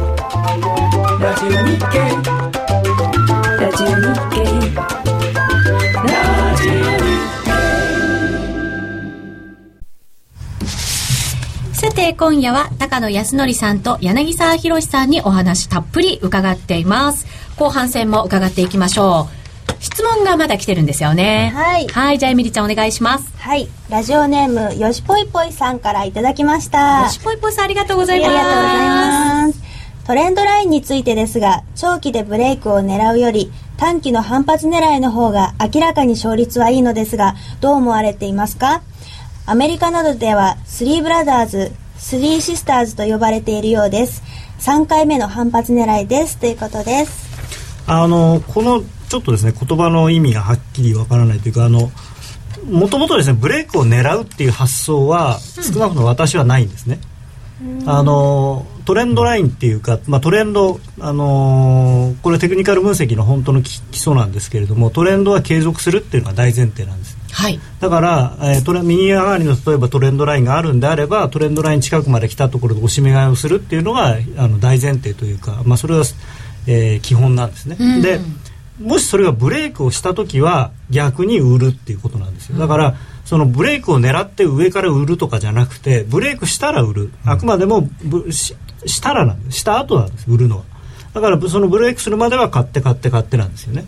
[1.34, 1.98] ジオ日経
[3.62, 3.94] ラジオ日
[4.54, 4.59] 経
[11.80, 17.26] さて、今夜は高野康則さんと柳沢博さんにお話たっぷり伺っています。
[17.56, 19.82] 後半戦も伺っていきましょう。
[19.82, 21.52] 質問がまだ来てるんですよね。
[21.54, 23.32] はいはい、じゃあエミリちゃんお願いします。
[23.38, 28.28] はいラジオネームよしぽいぽいさんからいただきましたよしぽいぽいさんありがとうございます。
[28.28, 28.88] ありがとうござい
[29.46, 29.62] ます
[30.06, 38.82] トレンドラインについてですが長期でブレイクを狙うより短期の反発狙いの方が明らかに勝率はいいのですがどう思われていますか？
[39.50, 44.22] アメリカなどではスリーブラザーズスリーシスターズと呼ばれているようです。
[44.60, 47.28] 3回目の反発狙いですということです。
[47.88, 51.90] あのこのちょっとですね言葉の意味がはっきりわからないというかあの
[52.70, 57.00] もともとですねブレイクを狙うっていう発想は少なくとも私はないんですね。
[57.86, 67.60] あのトレンドラインっていうか、まあ、トレンド、あのこれテクニカル分析の本当の基基礎なんですけれどもトレンドは継続するっていうのが大前提なんですはい。
[67.80, 76.04] だから、えートレ右上がりの例えばトレンドラインがあるんであればトレンドライン近くまで来たところで押し目買いをするっていうのがあの大前提というか、まあ、それは、
[76.66, 78.02] えー基本なんですね、うん。
[78.02, 78.20] で
[78.80, 82.58] もしそれがブレイクをした時は逆に売るっていうことなんですよ。
[82.58, 87.12] だから、そのブレイクを狙って上から売るとかじゃなくてブレイクしたら売る。
[87.24, 88.56] あくまでもぶし
[88.86, 89.58] したらなんです。
[89.58, 90.64] した後なんです売るのは。
[91.12, 93.84] だからそのブレイクするまでは買って買って買ってなんですよね。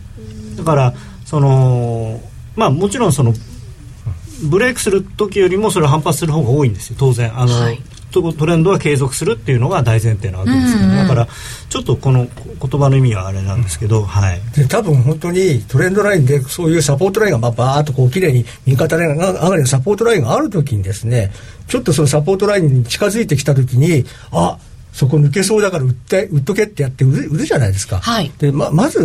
[0.57, 0.93] だから
[1.25, 2.21] その
[2.55, 3.33] まあもちろんその
[4.43, 6.95] ブレイクする時よりもそれは反発する方が多いんですよ。
[6.99, 7.79] 当然あの、はい。
[8.11, 10.91] トトレンドは継続するっていうのが大前提なわけですから、うん。
[10.91, 11.27] うんだから
[11.69, 14.41] ちょっとこの言葉の意味はあれなんですけど、はい。
[14.55, 21.31] で多分本当にトレンドラインでそういうサポートラインがまあバーッとこう綺麗に右肩上がりのサポートラインがある時にですね
[21.67, 24.59] ちょっとそのサポートラインに近づいてきた時にあ
[24.91, 28.31] そこ抜けそうだから売って売っとけってやって売る売るじゃないですか、はい。
[28.37, 28.99] でままず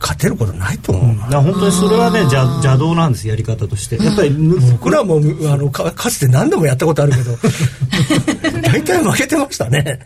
[0.00, 4.02] 勝てることないと思うな、だから本当にそれはね邪邪道なんですやり方として。
[4.02, 7.36] やっぱり抜僕らもあのかかつて何度もやったことあるけど
[8.62, 10.00] 大体負けてましたね。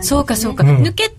[0.00, 0.64] そうかそうか。
[0.64, 0.82] うん。
[0.82, 1.12] 抜け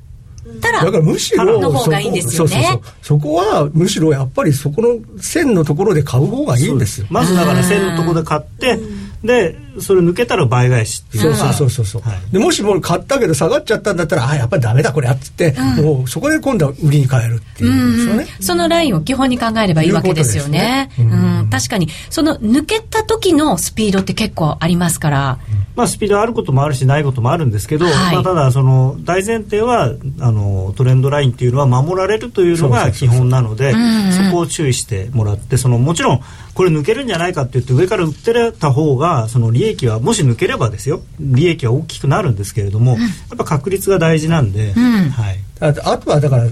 [0.62, 2.50] たら、だからむしろの方がいいんですよね。
[2.50, 2.94] そこそうそうそう。
[3.02, 7.08] そこはむしろやっぱりそこの線のところで買う方がいいんですよ。
[7.10, 8.80] まずだから線のところで買って
[9.24, 11.24] でそれ抜けたら倍返しっていう。
[11.24, 11.86] そうそうそうそう。
[11.86, 12.32] そう、はい。
[12.32, 17.72] でもしもう買ったけど下がっちゃったんだったらあやっぱりダメだこれやっつって、もうそこで今度は売りに変えるっていう。
[17.72, 17.96] ん。
[17.98, 20.54] ですよね、そのラインを基本に考えればいいわけですよね。
[20.54, 20.90] ね。
[21.00, 21.04] う
[21.46, 25.40] ん、確かに、その抜けた時のスピードって結構ありますから。
[25.76, 28.16] まあ、スピードあることもあるしないこともあるんですけど、はい。
[28.16, 33.74] まあ、ただその大前提はあのトレンドラインっていうのは守られるというのが基本なので
[34.12, 36.22] そこを注意してもらってそのもちろん
[36.54, 41.02] これ抜けるんじゃないかって言って上から売ってた方がその利益はもし抜ければですよ。
[41.20, 42.98] 利益は大きくなるんですけれども、や
[43.36, 45.10] っぱ確率が大事なんで、ん。
[45.10, 46.48] はい、ああとはだから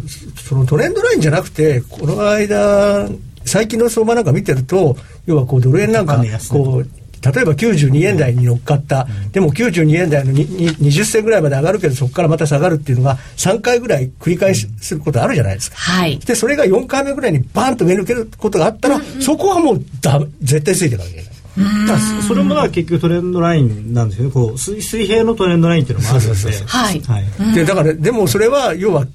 [0.47, 3.07] そのトレンドラインじゃなくてこの間
[3.45, 4.95] 最近の相場なんか見てると
[5.25, 6.87] 要はこうドル円なんかこう
[7.21, 15.77] 例えば92円台に乗っかった、でも92円台のにに20銭ぐらいまで上がるけどそこからまた下がるっていうのが3回ぐらい繰り返しすることあるじゃないですか。
[15.77, 16.17] はい。
[16.17, 21.30] でそれが4回目ぐらいにバーンと上抜けることがあったら、そこはもうダメ絶対ついていかなきゃいけない。
[22.27, 24.31] それもだ結局トレンドラインなんですよね。
[24.31, 27.01] こう水水平のトレンドラインっていうのもあるのでそうそうそうはい。
[27.01, 29.05] はいでだからでもそれは要は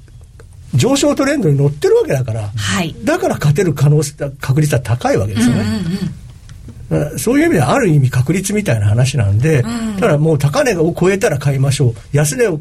[0.75, 2.95] 上昇トレンドに乗ってるわけだから、はい。
[3.05, 5.65] だから勝てる可能性確率は高いわけですよね。
[6.91, 11.95] だからそういう意味ではある意味確率みたいな話なんで、だからもう高値を超えたら買いましょう。
[12.13, 12.61] 安値を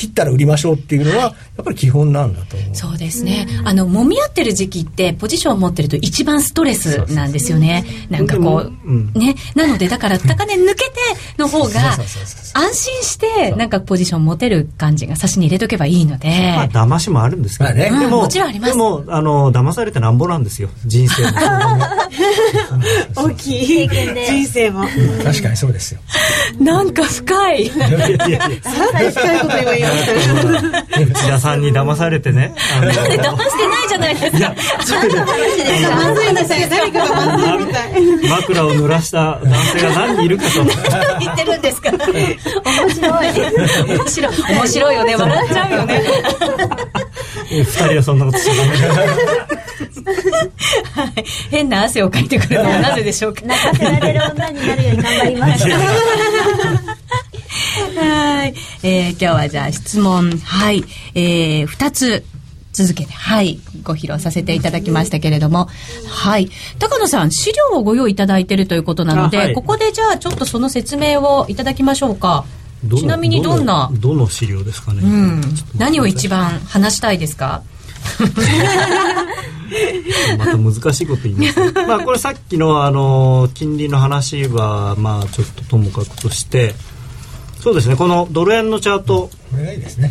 [0.00, 1.28] 切ったら売りましょうっていうのはや
[1.60, 2.74] っぱり基本なんだと思う。
[2.74, 3.46] そうですね。
[3.64, 7.84] あの、揉み合ってる時期って、ポジションを持ってると一番ストレスなんですよね。
[8.08, 9.34] なんかこう、うんね。
[9.54, 10.92] なので、だから、高値抜けて
[11.36, 11.80] の方が
[12.54, 21.28] 安心して、なんかポジション持てる感じが差しに入れとけばいいので、まあ、騙しもあるんですけど、まあねうんでも、もちろんありますでも、あの、騙されてなんぼなんですよ、人生も。
[23.14, 24.84] 大きい人生も。
[25.24, 26.00] 確かにそうですよ。
[26.58, 27.66] なんか深い。
[27.66, 31.06] いやいやいや 深いこと言われましたね。
[31.10, 32.54] 内田さんに騙されてね。
[32.76, 34.54] あの騙してないじゃないですか。
[35.96, 36.68] まずいですね。
[36.70, 38.30] 何かがまずいみたい。
[38.30, 40.64] 枕を濡らした男性が何人いるかと。
[41.18, 41.98] 言ってるんですか面
[42.90, 43.28] 白い。
[43.96, 44.34] 面白い。
[44.54, 45.16] 面白いよね。
[45.16, 46.02] 笑っちゃうよね。
[47.50, 49.60] 二人はそんなことしちゃダメだ。
[50.94, 55.66] はい、変な汗をかいてくるのはなぜでしょうか泣かせられる女になるように頑張ります
[58.00, 60.30] はい、えー今日はじゃあ質問。
[60.38, 62.24] はい、えー、2つ
[62.72, 63.60] 続けてはい。
[63.82, 65.68] ご披露させていただきましたけれども。
[66.08, 66.50] はい。
[66.78, 69.54] 高野さん資料をご用意いただいているということなので、あはい。
[69.54, 72.44] ここでじゃあちょっとその説明をいただきましょうか。
[72.96, 73.90] ちなみにどんな？
[73.92, 75.42] どの資料ですかね、うん。
[75.76, 77.62] 何を一番話したいですか？
[80.38, 81.72] また難しいこと言いますね。
[81.86, 86.74] まあこれさっきのあの金利の話はまあちょっとともかくとして
[87.60, 87.96] そうですね。
[87.96, 89.30] このドル円のチャート。
[89.50, 90.10] これがいいですね。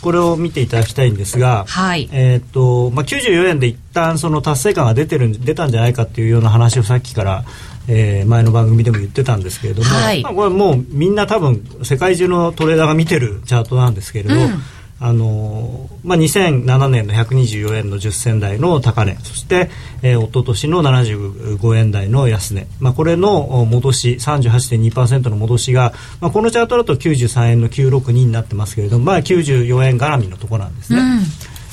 [0.00, 2.08] これを見ていただきたいんですが、はい。
[2.12, 7.44] えーっとまあ、94円で一旦その達成感が出てるん出たんじゃないかっていうような話をさっきから、
[7.86, 10.22] えー前の番組でも言ってたんですけれども、はい。
[10.22, 14.62] まあ、これもうみんな多分世界中のトレーダーが見てるチャートなんですけれど、うん
[15.02, 19.16] あのーまあ、2007年の124円の10銭台の高値。
[19.22, 19.70] そして、
[20.02, 31.00] えー、一昨年の75円台の安値、まあ、これのお戻し38.2%の戻しが、まあ、このチャートだと93円の962になってますけれども、まあ、94円絡みのところなんですね。
[31.00, 31.20] うん。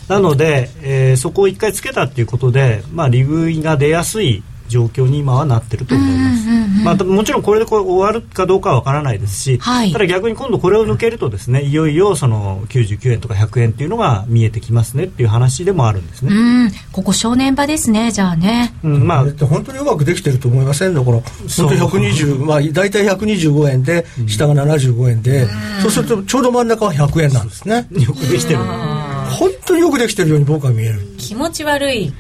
[0.07, 6.47] なので、えーそこを一回つけたっていうことで、まあ、利食いが出やすい状況に今はなってると思います、
[6.83, 9.91] まあ、もちろんこれでこれ終わるかどうかは分からないですし、はい。
[9.91, 16.71] ただ逆に今度これを抜けるとですねいよいよその99円とか100円っていうのが見えてきますねっていう話でもあるんですね、うん。
[16.91, 18.73] ここ正念場ですねじゃあね。
[18.83, 19.25] うんまあ。
[19.45, 21.21] 本当にうまくできてると思いませんだから。
[21.47, 21.67] そう。
[21.77, 25.47] 本当に120まあ大体125円で下が75円で、
[25.81, 27.87] そうするとちょうど真ん中は100円なんですね。
[27.91, 28.59] よくできてる
[29.29, 30.99] 本当によくできてるように僕は見える。
[31.17, 32.05] 気持ち悪い。
[32.05, 32.13] い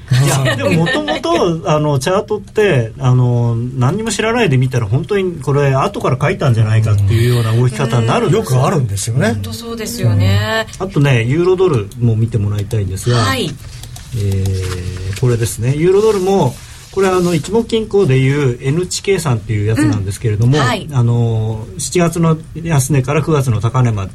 [0.45, 8.61] やでももともとあのチャートってあの何にも知らないで見たら本当にこれ後から書いたんじゃないかっていうような動き方になるんですよ。
[8.61, 9.33] くあるんですよね。
[9.33, 13.49] 本当そうですよね、あとねユーロドルも見てもらいたいんですが、はい。
[14.15, 15.75] えーこれですね。
[15.75, 16.53] ユーロドルも
[16.91, 20.63] これはあの一目金衡でいう N 値計算っていうやつなんですけれども、うん。
[20.63, 20.87] はい。
[20.91, 24.11] あの7月の安値から9月の高値まで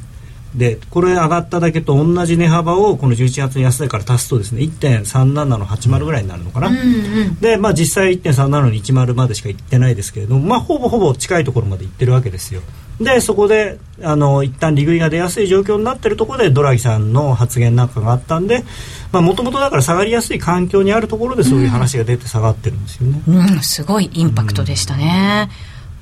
[0.89, 7.35] これ上がっただけと同じ値幅をこの11月の安値から足すとですね1.37の80ぐらいになるのかな、うんうん。
[7.39, 12.61] でまあ実際1.37の10までしか行ってないですけれどもまあほぼほぼ近いところまで行ってるわけですよ。
[13.01, 18.63] でそこであの一旦利食いが出やすい状況になってるところでドラギさんの発言なんかがあったんで
[19.11, 25.49] もともとだから下がりやすい環境にあるところでそういう話が出て下がってるんですよね、うん、すごいインパクトでしたね。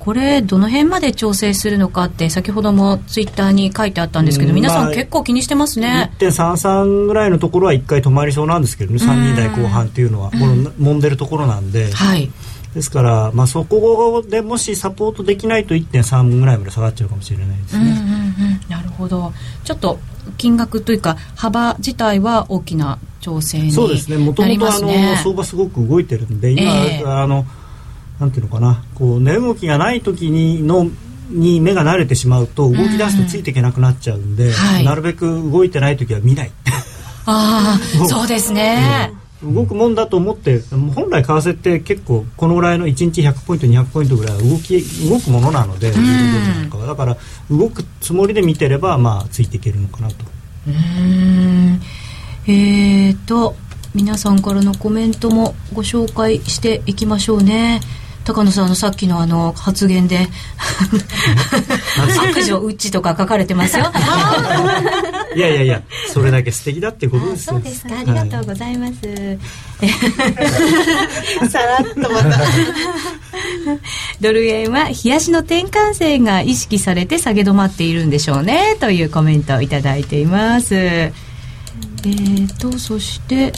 [0.02, 6.10] これどの辺まで調整するのかって先ほどもツイッターに書いてあったんですけど、うん皆さんまあ結構気にしてますね。
[6.18, 12.28] 1.33ぐらいのところは1回止まりそうなんですけどね3人台後半っていうのはこの揉んでるところなんで、はい。
[12.74, 17.84] ですから、まあ、そこでもしサポートできないと1.3ぐらいまで下がっちゃうかもしれないですね。
[17.84, 19.32] うんうんうん、なるほど。
[19.62, 20.00] ちょっと
[20.36, 24.16] 金額というか幅自体は大きな調整にそうですね。
[24.16, 25.20] もとなりもとあのますね。
[25.22, 27.46] 相場すごく動いてるんで、今、ええあの
[28.22, 30.86] なんていうのかな、こう値動きがない時にの
[31.28, 36.52] に目が慣れてしまうと動き出すとついていけなくなっちゃうんで、はいなるべく動いてない時は見ない。
[37.26, 39.12] ああ、 そうですね。
[39.42, 40.62] 動くもんだと思って
[40.94, 46.02] 本来為替って結構このぐらいの1日100ポイント200ポイントぐらいは動き動くものなので、ユーロ
[46.70, 47.16] ドルなんだから
[47.50, 50.14] 動くつもりで見てればまあついていけるのかなと。
[50.68, 51.82] うーん。
[52.46, 53.56] えーと、
[53.94, 57.80] 皆さんからのコメントもご紹介していきましょうね。
[58.24, 60.28] 高野さんのさっきのあの発言で
[62.22, 63.86] 悪女ウッチとか書かれてますよ。
[65.34, 67.98] いやいやいやそれだけ素敵だっていうことですよそうですか。
[67.98, 68.94] ありがとうございます。
[71.50, 72.40] さらっとまた
[74.20, 80.74] ドル円は冷やしの転換性が意識されて下げ止まっているんでしょうねというコメントをいただいています。
[80.74, 83.52] えーとそして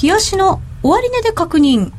[0.00, 1.92] 冷やしの終値で確認。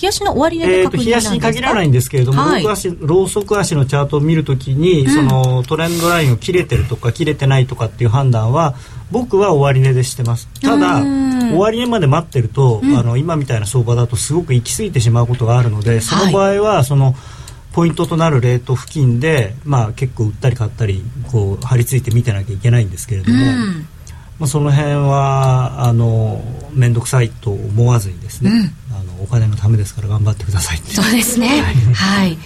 [0.00, 2.62] 冷やしの終値でえー、と冷やしに限らないんですけれども、はい。
[2.62, 8.74] ロー足ローソク足のチャートを見るときに、そのトレンドラインを切れてるとか切れてないとかっていう判断は
[9.10, 10.48] 僕は終値でしてます。
[10.60, 11.56] ただうん。
[11.56, 17.14] 終値まで待ってると、あの今みたいな相場だとすごく行き過ぎてしまうことがあるのでその場合はその、
[17.74, 23.88] ポイントとなるレート付近で、まあ、結構売ったり買ったりこう張り付いて見てなきゃいけないんですけれども、うん。
[24.38, 26.40] まあ、その辺はあの
[26.72, 31.62] 面倒くさいと思わずにですね、あのお金のためですから頑張ってくださいそうですね。
[31.94, 32.38] はい。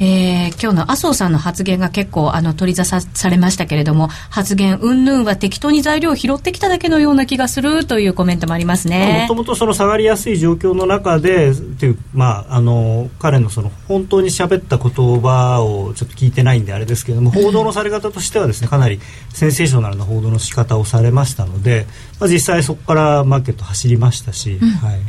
[0.00, 19.00] えー今日の麻生さんの発言が結構あの取り沙汰されましたけれども発言云々は適当に材料を拾ってきただけのような気がするというコメントもありますもねともとその下がりやすい状況の中でっていう、まあ、あの彼のその本当に喋った言葉をちょっと聞いてないんであれですけれども報道のされ方としてはですねかなり
[19.32, 21.86] センセーショナルな報道の仕方をされましたので、
[22.20, 25.00] まあ、実際そこからマーケット走りましたし、はい、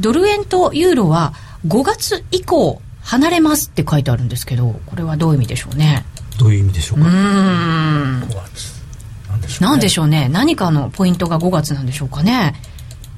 [0.00, 1.32] ドル円とユーロは
[1.66, 6.04] 5月以降離れますって書いてあるんですけどこれはどういう意味でしょうね？
[6.38, 7.04] どういう意味でしょうか？
[7.08, 8.22] ん。
[8.22, 8.78] 5月。
[9.28, 10.28] なんでしょう、ね、なんでしょうね？
[10.28, 12.54] 何かのポイントが5月なんでしょうかね？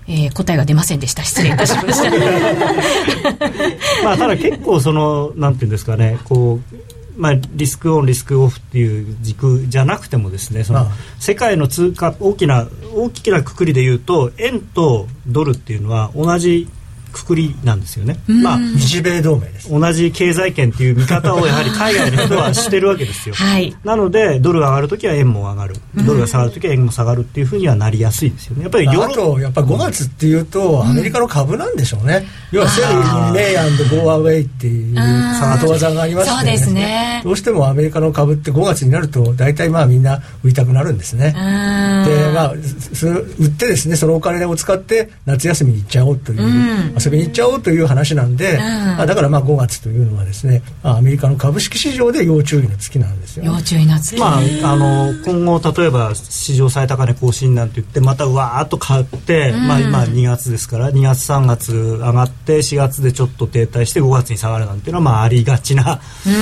[0.08, 1.22] えー答えが出ませんでした。
[1.22, 2.10] 失礼いたしました。
[4.04, 6.76] まあ、ただ結構そのなんていうんですかねこう
[7.16, 10.86] まあ、リスクオンリスクオフっていう軸じゃなくてもですねその
[11.18, 16.68] 世界の通貨大きな大きなくくりで言うと円とドルっていうのは同じ
[17.12, 18.18] くくりなんですよね。
[18.26, 19.70] まあ日米同盟です。
[19.70, 23.34] 同じ経済圏っていう見方をやはり 海外の人はしてるわけですよ。
[23.34, 23.74] はい。
[23.84, 28.62] なのでドルが上がるときは円も上がる、ドルが下がるときは円も下がるっていうふうにはなりやすいですよね。
[28.62, 32.88] やっぱりヨーロあとやっぱ5月っていうとアメリカの株なんでしょうね、要はセル
[33.32, 37.20] メイアンドゴーアウェイっていう後技がありますそうですね。
[37.24, 41.32] どうしてもアメリカの株って5月になると大体まあみんな売りたくなるんですね。
[41.32, 42.54] でまあ
[42.94, 53.44] それ売ってですねそのお金を使って夏休みに行っちゃおうという、うん遊びに行っちゃおうという話なんで、まあ、だからまあ5月というのはですね、まあ、アメリカの株式市場で要注意の月なんですよ。
[53.44, 66.32] ね、要注意な月、まあ、あの今後、例えば史上最高値更新なんて言ってまたうわーっと買って、まあ、今2月ですから2月、3月上がって4月でちょっと停滞して5月に下がるなんていうのはまあありがちなうん。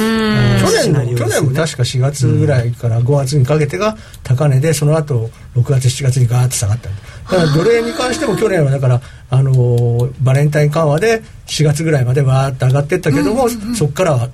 [0.60, 1.28] 去年もね。
[1.28, 6.94] 年も確か4月ぐらいから5月にかけてが高値でその後6月7月にガーッと下がっただ
[7.36, 9.00] からドル円に関しても去年はだから、
[9.30, 14.30] あのーバレンタイン緩和で4月ぐらいまでわーっと上がっていったけども、そこからは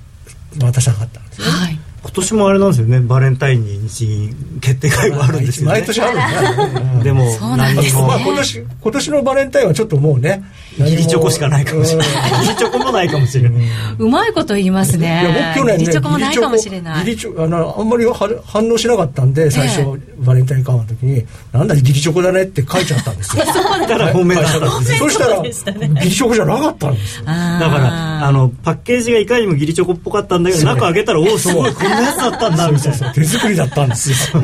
[0.61, 1.51] また下がったんですよね。
[1.53, 5.79] はい今年もあれなんですよねバレンタインに日銀決定会があるんですよね。
[5.79, 7.03] 毎年あるんだね。
[7.03, 7.25] でも
[7.57, 8.07] 何にも。
[8.07, 10.43] まあ今年今年のバレンタインはちょっともうね
[10.77, 12.07] ギリチョコしかないかもしれない。
[12.07, 12.41] うん。
[12.43, 13.63] ギリチョコもないかもしれない
[13.97, 15.21] うまいこと言いますね。
[15.21, 17.05] いや僕去年ねギリチョコもないかもしれない。
[17.05, 21.25] ギリチョコあのあんまりは反応しなかったんで最初、えバレンタイン緩和の時に。
[21.51, 23.43] なんだギリチョコだねって書いちゃったんですよ。
[23.45, 23.87] だ。
[23.87, 27.25] から本命だったんですよそしたら、ギリチョコじゃなかったんですよ。
[27.27, 34.41] あーだからあのパッケージがいかにもギリチョコっぽかったんだけど中開けたらおおすごいこんなやつだったんだみたいな手作りだったんですよ。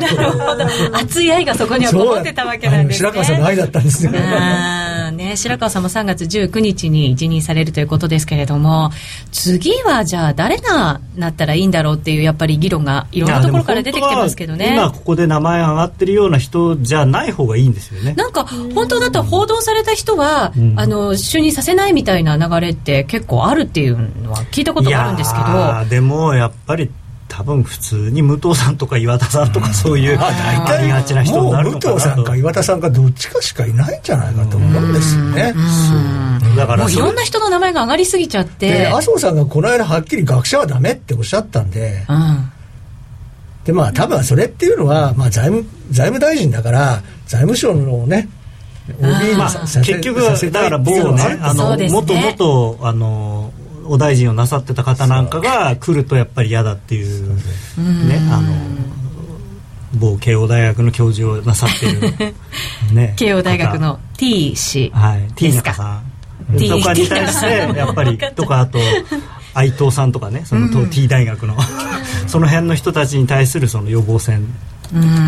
[0.92, 3.10] 熱い愛がそこにはこもってたわけなんですね。
[3.10, 4.12] 白川さんの愛だったんですよ。
[4.12, 8.90] ね、白川さんも3月19日に辞任されるということですけれども
[9.30, 14.72] 次はじゃあ誰がなったらいいんだろうっていうやっぱり議論がいろんなところから出てきてますけどね。
[14.72, 18.14] 今ここで名前上がってるような人じゃない方がいいんですよね。
[18.14, 20.78] なんか本当だと報道された人は、ん。
[20.78, 25.46] あの就任させないみたいな流れって結構あるっていうのは聞いたことがあるんですけど。
[25.46, 26.90] いやーでもやっぱり
[27.34, 32.24] 多分普通に武藤さんとか岩田さんとかそういうありがちな人にもうなるのか武藤さんな。
[32.24, 35.54] とか岩田さんかどっちかしかいないんじゃないかと思うんですよね。
[36.54, 38.70] だからいろんな人の名前が上がりすぎちゃって。
[38.70, 42.04] で麻生さんがこの間はっきり学者はダメっておっしゃったんで。
[42.06, 42.52] うん。
[43.64, 48.28] でまあ多分それっていうのは、まあ、財務財務大臣だから財務省のね
[49.00, 52.36] OB にまあささせ結局させたいだから某ねあのそうですね。
[52.36, 53.52] 元々あの
[53.84, 57.28] お大臣をなさってた方なんかが来るとやっぱり嫌だっていう
[58.08, 58.52] ねあの
[59.94, 62.34] 某慶応大学の教授をなさってる
[62.94, 65.28] ね慶応大学の T 氏方はい。
[65.34, 66.12] T 中さん。
[66.52, 68.78] とかに対して やっぱりとかあと
[69.54, 71.56] 愛藤さんとかねその T 大学の。
[72.26, 74.46] その辺の人たちに対するその予防線。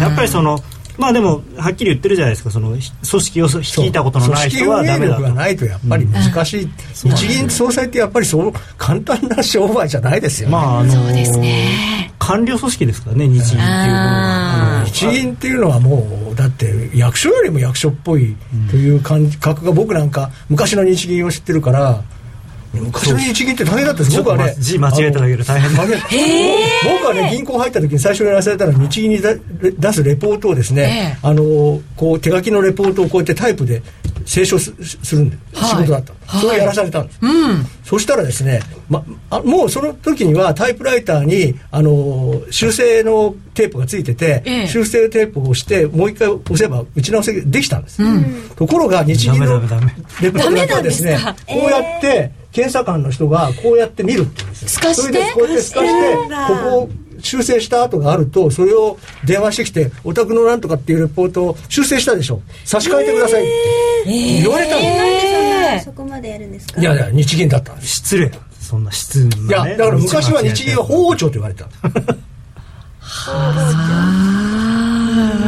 [0.01, 0.63] やっぱりその
[0.97, 2.51] まあでもはっきり言ってるじゃないですか。
[2.51, 5.23] その組織を率いたことのない人はダメだと。
[5.23, 6.69] 組織運営力がないとやっぱり難しい、
[7.09, 12.13] 日銀総裁ってやっぱりそう簡単な商売じゃないですよね、まああのそうですね。
[12.19, 14.85] 官僚組織ですからね日銀っていうのは。
[14.87, 18.37] 日銀っていうのはもうだって役所よりも役所っぽい
[18.71, 22.03] という感覚が僕なんか昔の日銀を知ってるから
[22.81, 24.55] 昔の日銀って大変だったんです僕はね。
[24.59, 25.83] 字間違えただけで大変だ。
[25.85, 29.39] 僕はね銀行入った時に最初にやらされたのは日銀に出
[29.79, 31.19] 出すレポートをですね、ええ。
[31.23, 33.83] あのこう手書きのレポートをこうやってタイプで
[34.27, 34.73] 清書す
[35.03, 35.71] するんで、はい。
[35.71, 36.13] 仕事だった。
[36.13, 36.41] の、はい。
[36.41, 37.67] それをやらされたんです、うん。
[37.85, 44.67] そしたらですね、ま、あもうその時にはタイプライターにあの修正のテープがついてて、ええ。
[44.67, 48.03] 修正テープを押してもう一回押せば打ち直せできたんです、
[48.57, 49.95] ところが日銀のダメダメダメ。
[50.23, 54.69] レポートだけはですねこうやって検査官の人がこうやって見るって言うんですよ。
[54.69, 55.03] 透かして？
[55.03, 56.91] それでこうやって透かしてここを
[57.21, 62.41] 修正した跡があるとそれを電話してきて「お宅のなんとかっていうレポートを修正したでしょ。
[62.65, 63.51] 差し替えてください」って。
[64.07, 68.31] 言われたの、なんでそんなそこまでやるんですかいやいや日銀だったんです失礼
[68.61, 72.15] そんな質いや、だから昔は日銀は法王庁と言われてたんだ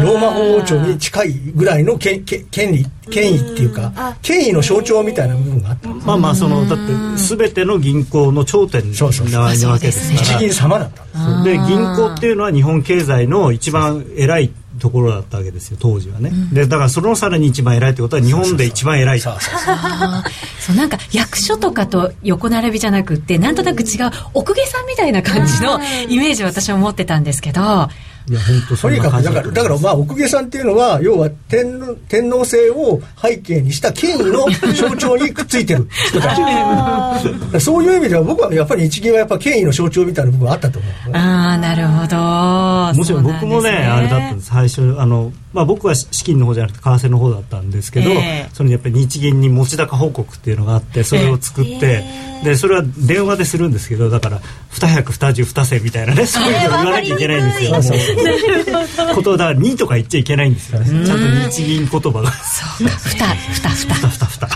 [0.02, 5.88] ローマ法王庁に近いぐらいの権権権利権威っていうか権威の象徴みたいな部分があった。
[5.88, 6.92] まあまあそのだって
[7.36, 9.42] 全ての銀行の頂点なそうそうそう。
[9.42, 10.38] わけですから。
[10.38, 19.74] 日銀様だったで銀行っていうのは日本経済の一番偉いところだったわけですよ当時はね、でだからそのさらに一番偉いってことは日本で一番偉いそうそうそう。
[19.74, 20.76] あーそう。
[20.76, 27.88] なんか役所とかと横並びじゃなくってなんとなく違う奥下さんみたいな感じのイメージを私は持ってたんですけど
[28.28, 41.18] いや本当とにかくな感じだだからだからまあ奥下さんっていうのは要は天皇 天皇制を背景にした権威の象徴にくっついてる人たち そういう意味では僕はやっぱり日銀はやっぱ権威の象徴みたいな部分はあったと思う、あ
[41.54, 42.98] あなるほど。
[42.98, 43.70] もちろん僕もね。
[43.70, 44.50] あれだったんです。
[44.50, 48.50] 最初あの、まあ、僕は資金の方じゃなくて為替の方だったんですけど、ええ。
[48.52, 52.04] そのやっぱり日銀に持ち高報告っていうのがあってそれを作って、
[52.44, 57.82] でそれは電話でするんですけどだから二百二十二千みたいなねそういうの言わなきゃいけないんですよ。
[57.82, 60.80] そうそうことだから2とか言っちゃいけないんですよ。
[60.80, 62.30] ねちゃんと日銀言葉が。
[62.32, 62.92] そうか。
[62.98, 64.48] ふたふたふたふたふた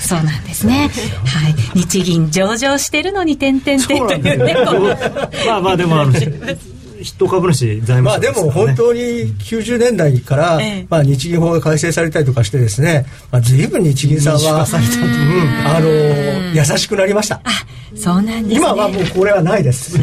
[0.00, 0.90] そうなんですね。
[1.24, 1.54] はい。
[1.78, 4.54] 日銀上場してるのに点々点というね
[5.46, 6.12] まあまあでもあの
[7.04, 9.00] 筆頭株主財務まあでも本当に
[9.38, 10.86] 90年代から、ええ。
[10.88, 15.88] まあ、日銀法が改正されたりとかしてですね、まあ、随分日銀さんは、うんあの
[16.54, 17.40] 優しくなりました。
[17.94, 18.54] そうなんですね。
[18.56, 19.98] 今はもうこれはないです。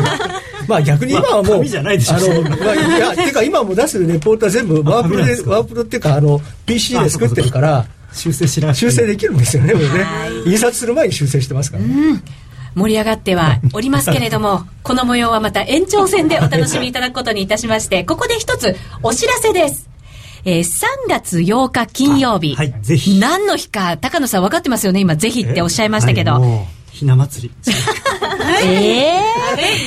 [0.68, 9.88] まあ逆に今はもう、まあ紙じゃないでしょあの、まあ、いやてか今も出すレポートは全部ワープロでワープロっていうかあの PC で作ってるから修正しな修正できるんですよねもうね。
[10.46, 12.22] 印刷する前に修正してますからね、
[12.74, 19.88] 盛り上がってはおりますけれども この模様はまた延長戦でお楽しみいただくことにいたしましてここで一つお知らせです。
[20.46, 20.64] えー3
[21.08, 23.18] 月8日金曜日、あはいぜひ。
[23.18, 25.00] 何の日か高野さん分かってますよね？
[25.00, 27.72] 今ぜひっておっしゃいましたけど、はいもうひな祭り。
[28.62, 29.22] ええ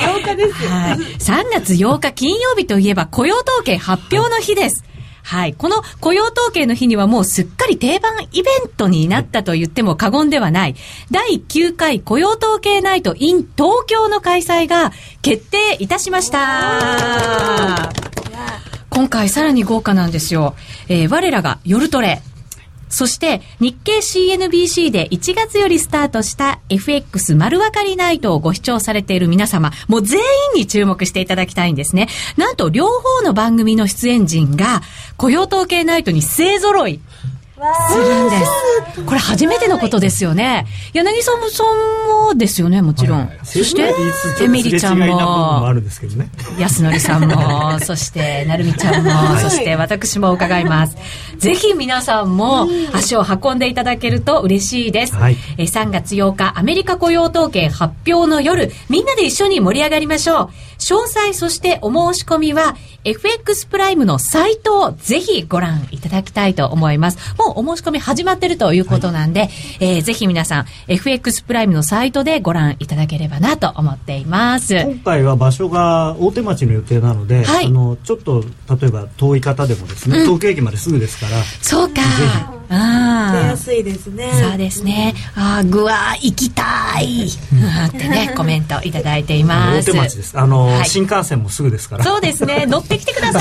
[0.01, 0.53] 8日です。
[0.67, 0.97] はい。
[0.97, 4.83] 3月8日金曜日といえば雇用統計発表の日です。
[5.27, 5.53] はい。
[5.55, 10.75] この雇用統計の日にはもうすっかり定番イベントになったと言っても過言ではない。
[11.11, 17.91] 第9回雇用統計ナイト in 東京の開催が決定いたしました。
[18.89, 20.55] 今回さらに豪華なんですよ。
[20.87, 22.21] えー我らが夜トレ。
[22.89, 30.25] そして、日経 CNBC で1月よりスタートした FX 丸分かりナイトをご視聴されている皆様、もう全員
[30.55, 32.07] に注目していただきたいんですね。
[32.37, 34.81] なんと、両方の番組の出演陣が、
[35.17, 36.99] 雇用統計ナイトに勢揃い
[37.89, 38.45] するんで
[38.95, 39.03] す。
[39.05, 40.65] これ初めてのことですよね。
[40.93, 43.31] 柳沢さんもですよね、もちろん。
[43.43, 43.93] そして、
[44.43, 45.73] エミリちゃんもあも。
[45.73, 46.29] るんですけどね
[46.59, 50.95] 安則さんも、 そして、なるみちゃんも、そして私も伺います。
[51.37, 55.15] ぜひ皆さんも足を運んでいただけると嬉しいです。
[55.15, 60.49] はいえー3月8日、アメリカ雇用統計発表の夜、みんなで一緒に盛り上がりましょう。
[60.79, 67.17] 詳細、そしてお申し込みは、FX プライムのサイトをぜひご覧いただきたいと思います。
[67.37, 74.75] もうお申し込み始まってるということなんで、えーぜひ皆さん、FX プライムのサイトでご覧いただければなと思っています。
[74.75, 78.43] 今回は場所が大手町の予定なので、はいあのちょっと
[78.79, 82.01] 例えば遠い方でもですね、東京駅まですぐですからそうか。
[82.51, 83.47] 出ああ。
[83.47, 84.31] やすいですね。
[84.41, 85.13] そうですね。
[85.35, 86.63] ああ、具は行きた
[86.99, 87.27] い。
[87.53, 89.91] うんってね、 コメントいただいています。
[89.91, 92.65] 大手町ですあの、はい新幹線もすぐですからそうですね。
[92.65, 93.39] 乗ってきてくださ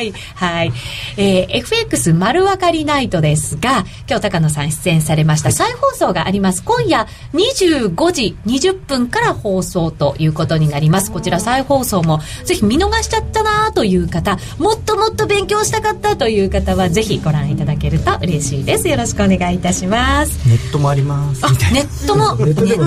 [0.00, 0.12] い。
[0.34, 0.72] はい。
[1.16, 6.62] えー FX 丸分かりナイトですが、今日高野さん出演されました再放送があります。
[6.62, 11.10] 今夜25時20分から放送ということになります。
[11.10, 18.88] こちら再放送もぜひ見逃しちゃったなという方、もっともっと勉強したかったという方はぜひご覧いただけると嬉しいです。
[18.88, 20.48] よろしくお願いいたします。
[20.48, 22.84] ネットもありますネットも、ネネットでも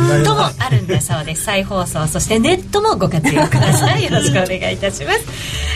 [0.60, 1.44] あるんだそうです。
[1.44, 4.04] 再放送、そしてネットもご活用ください。
[4.06, 5.20] よろしくお願いいたします。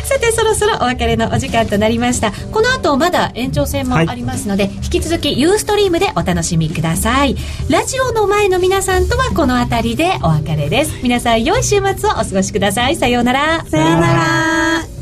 [0.08, 2.32] さて、そろそろお別れのお時間となりました。
[2.52, 7.36] この後まだ延長戦もありますので、引き続きユーストリームでお楽しみください。
[7.70, 10.94] ラジオの前の皆さんとはこの辺りでお別れです。
[11.02, 12.96] 皆さん、良い週末をお過ごしください。
[12.96, 13.66] さようなら。
[13.70, 14.95] さよなら。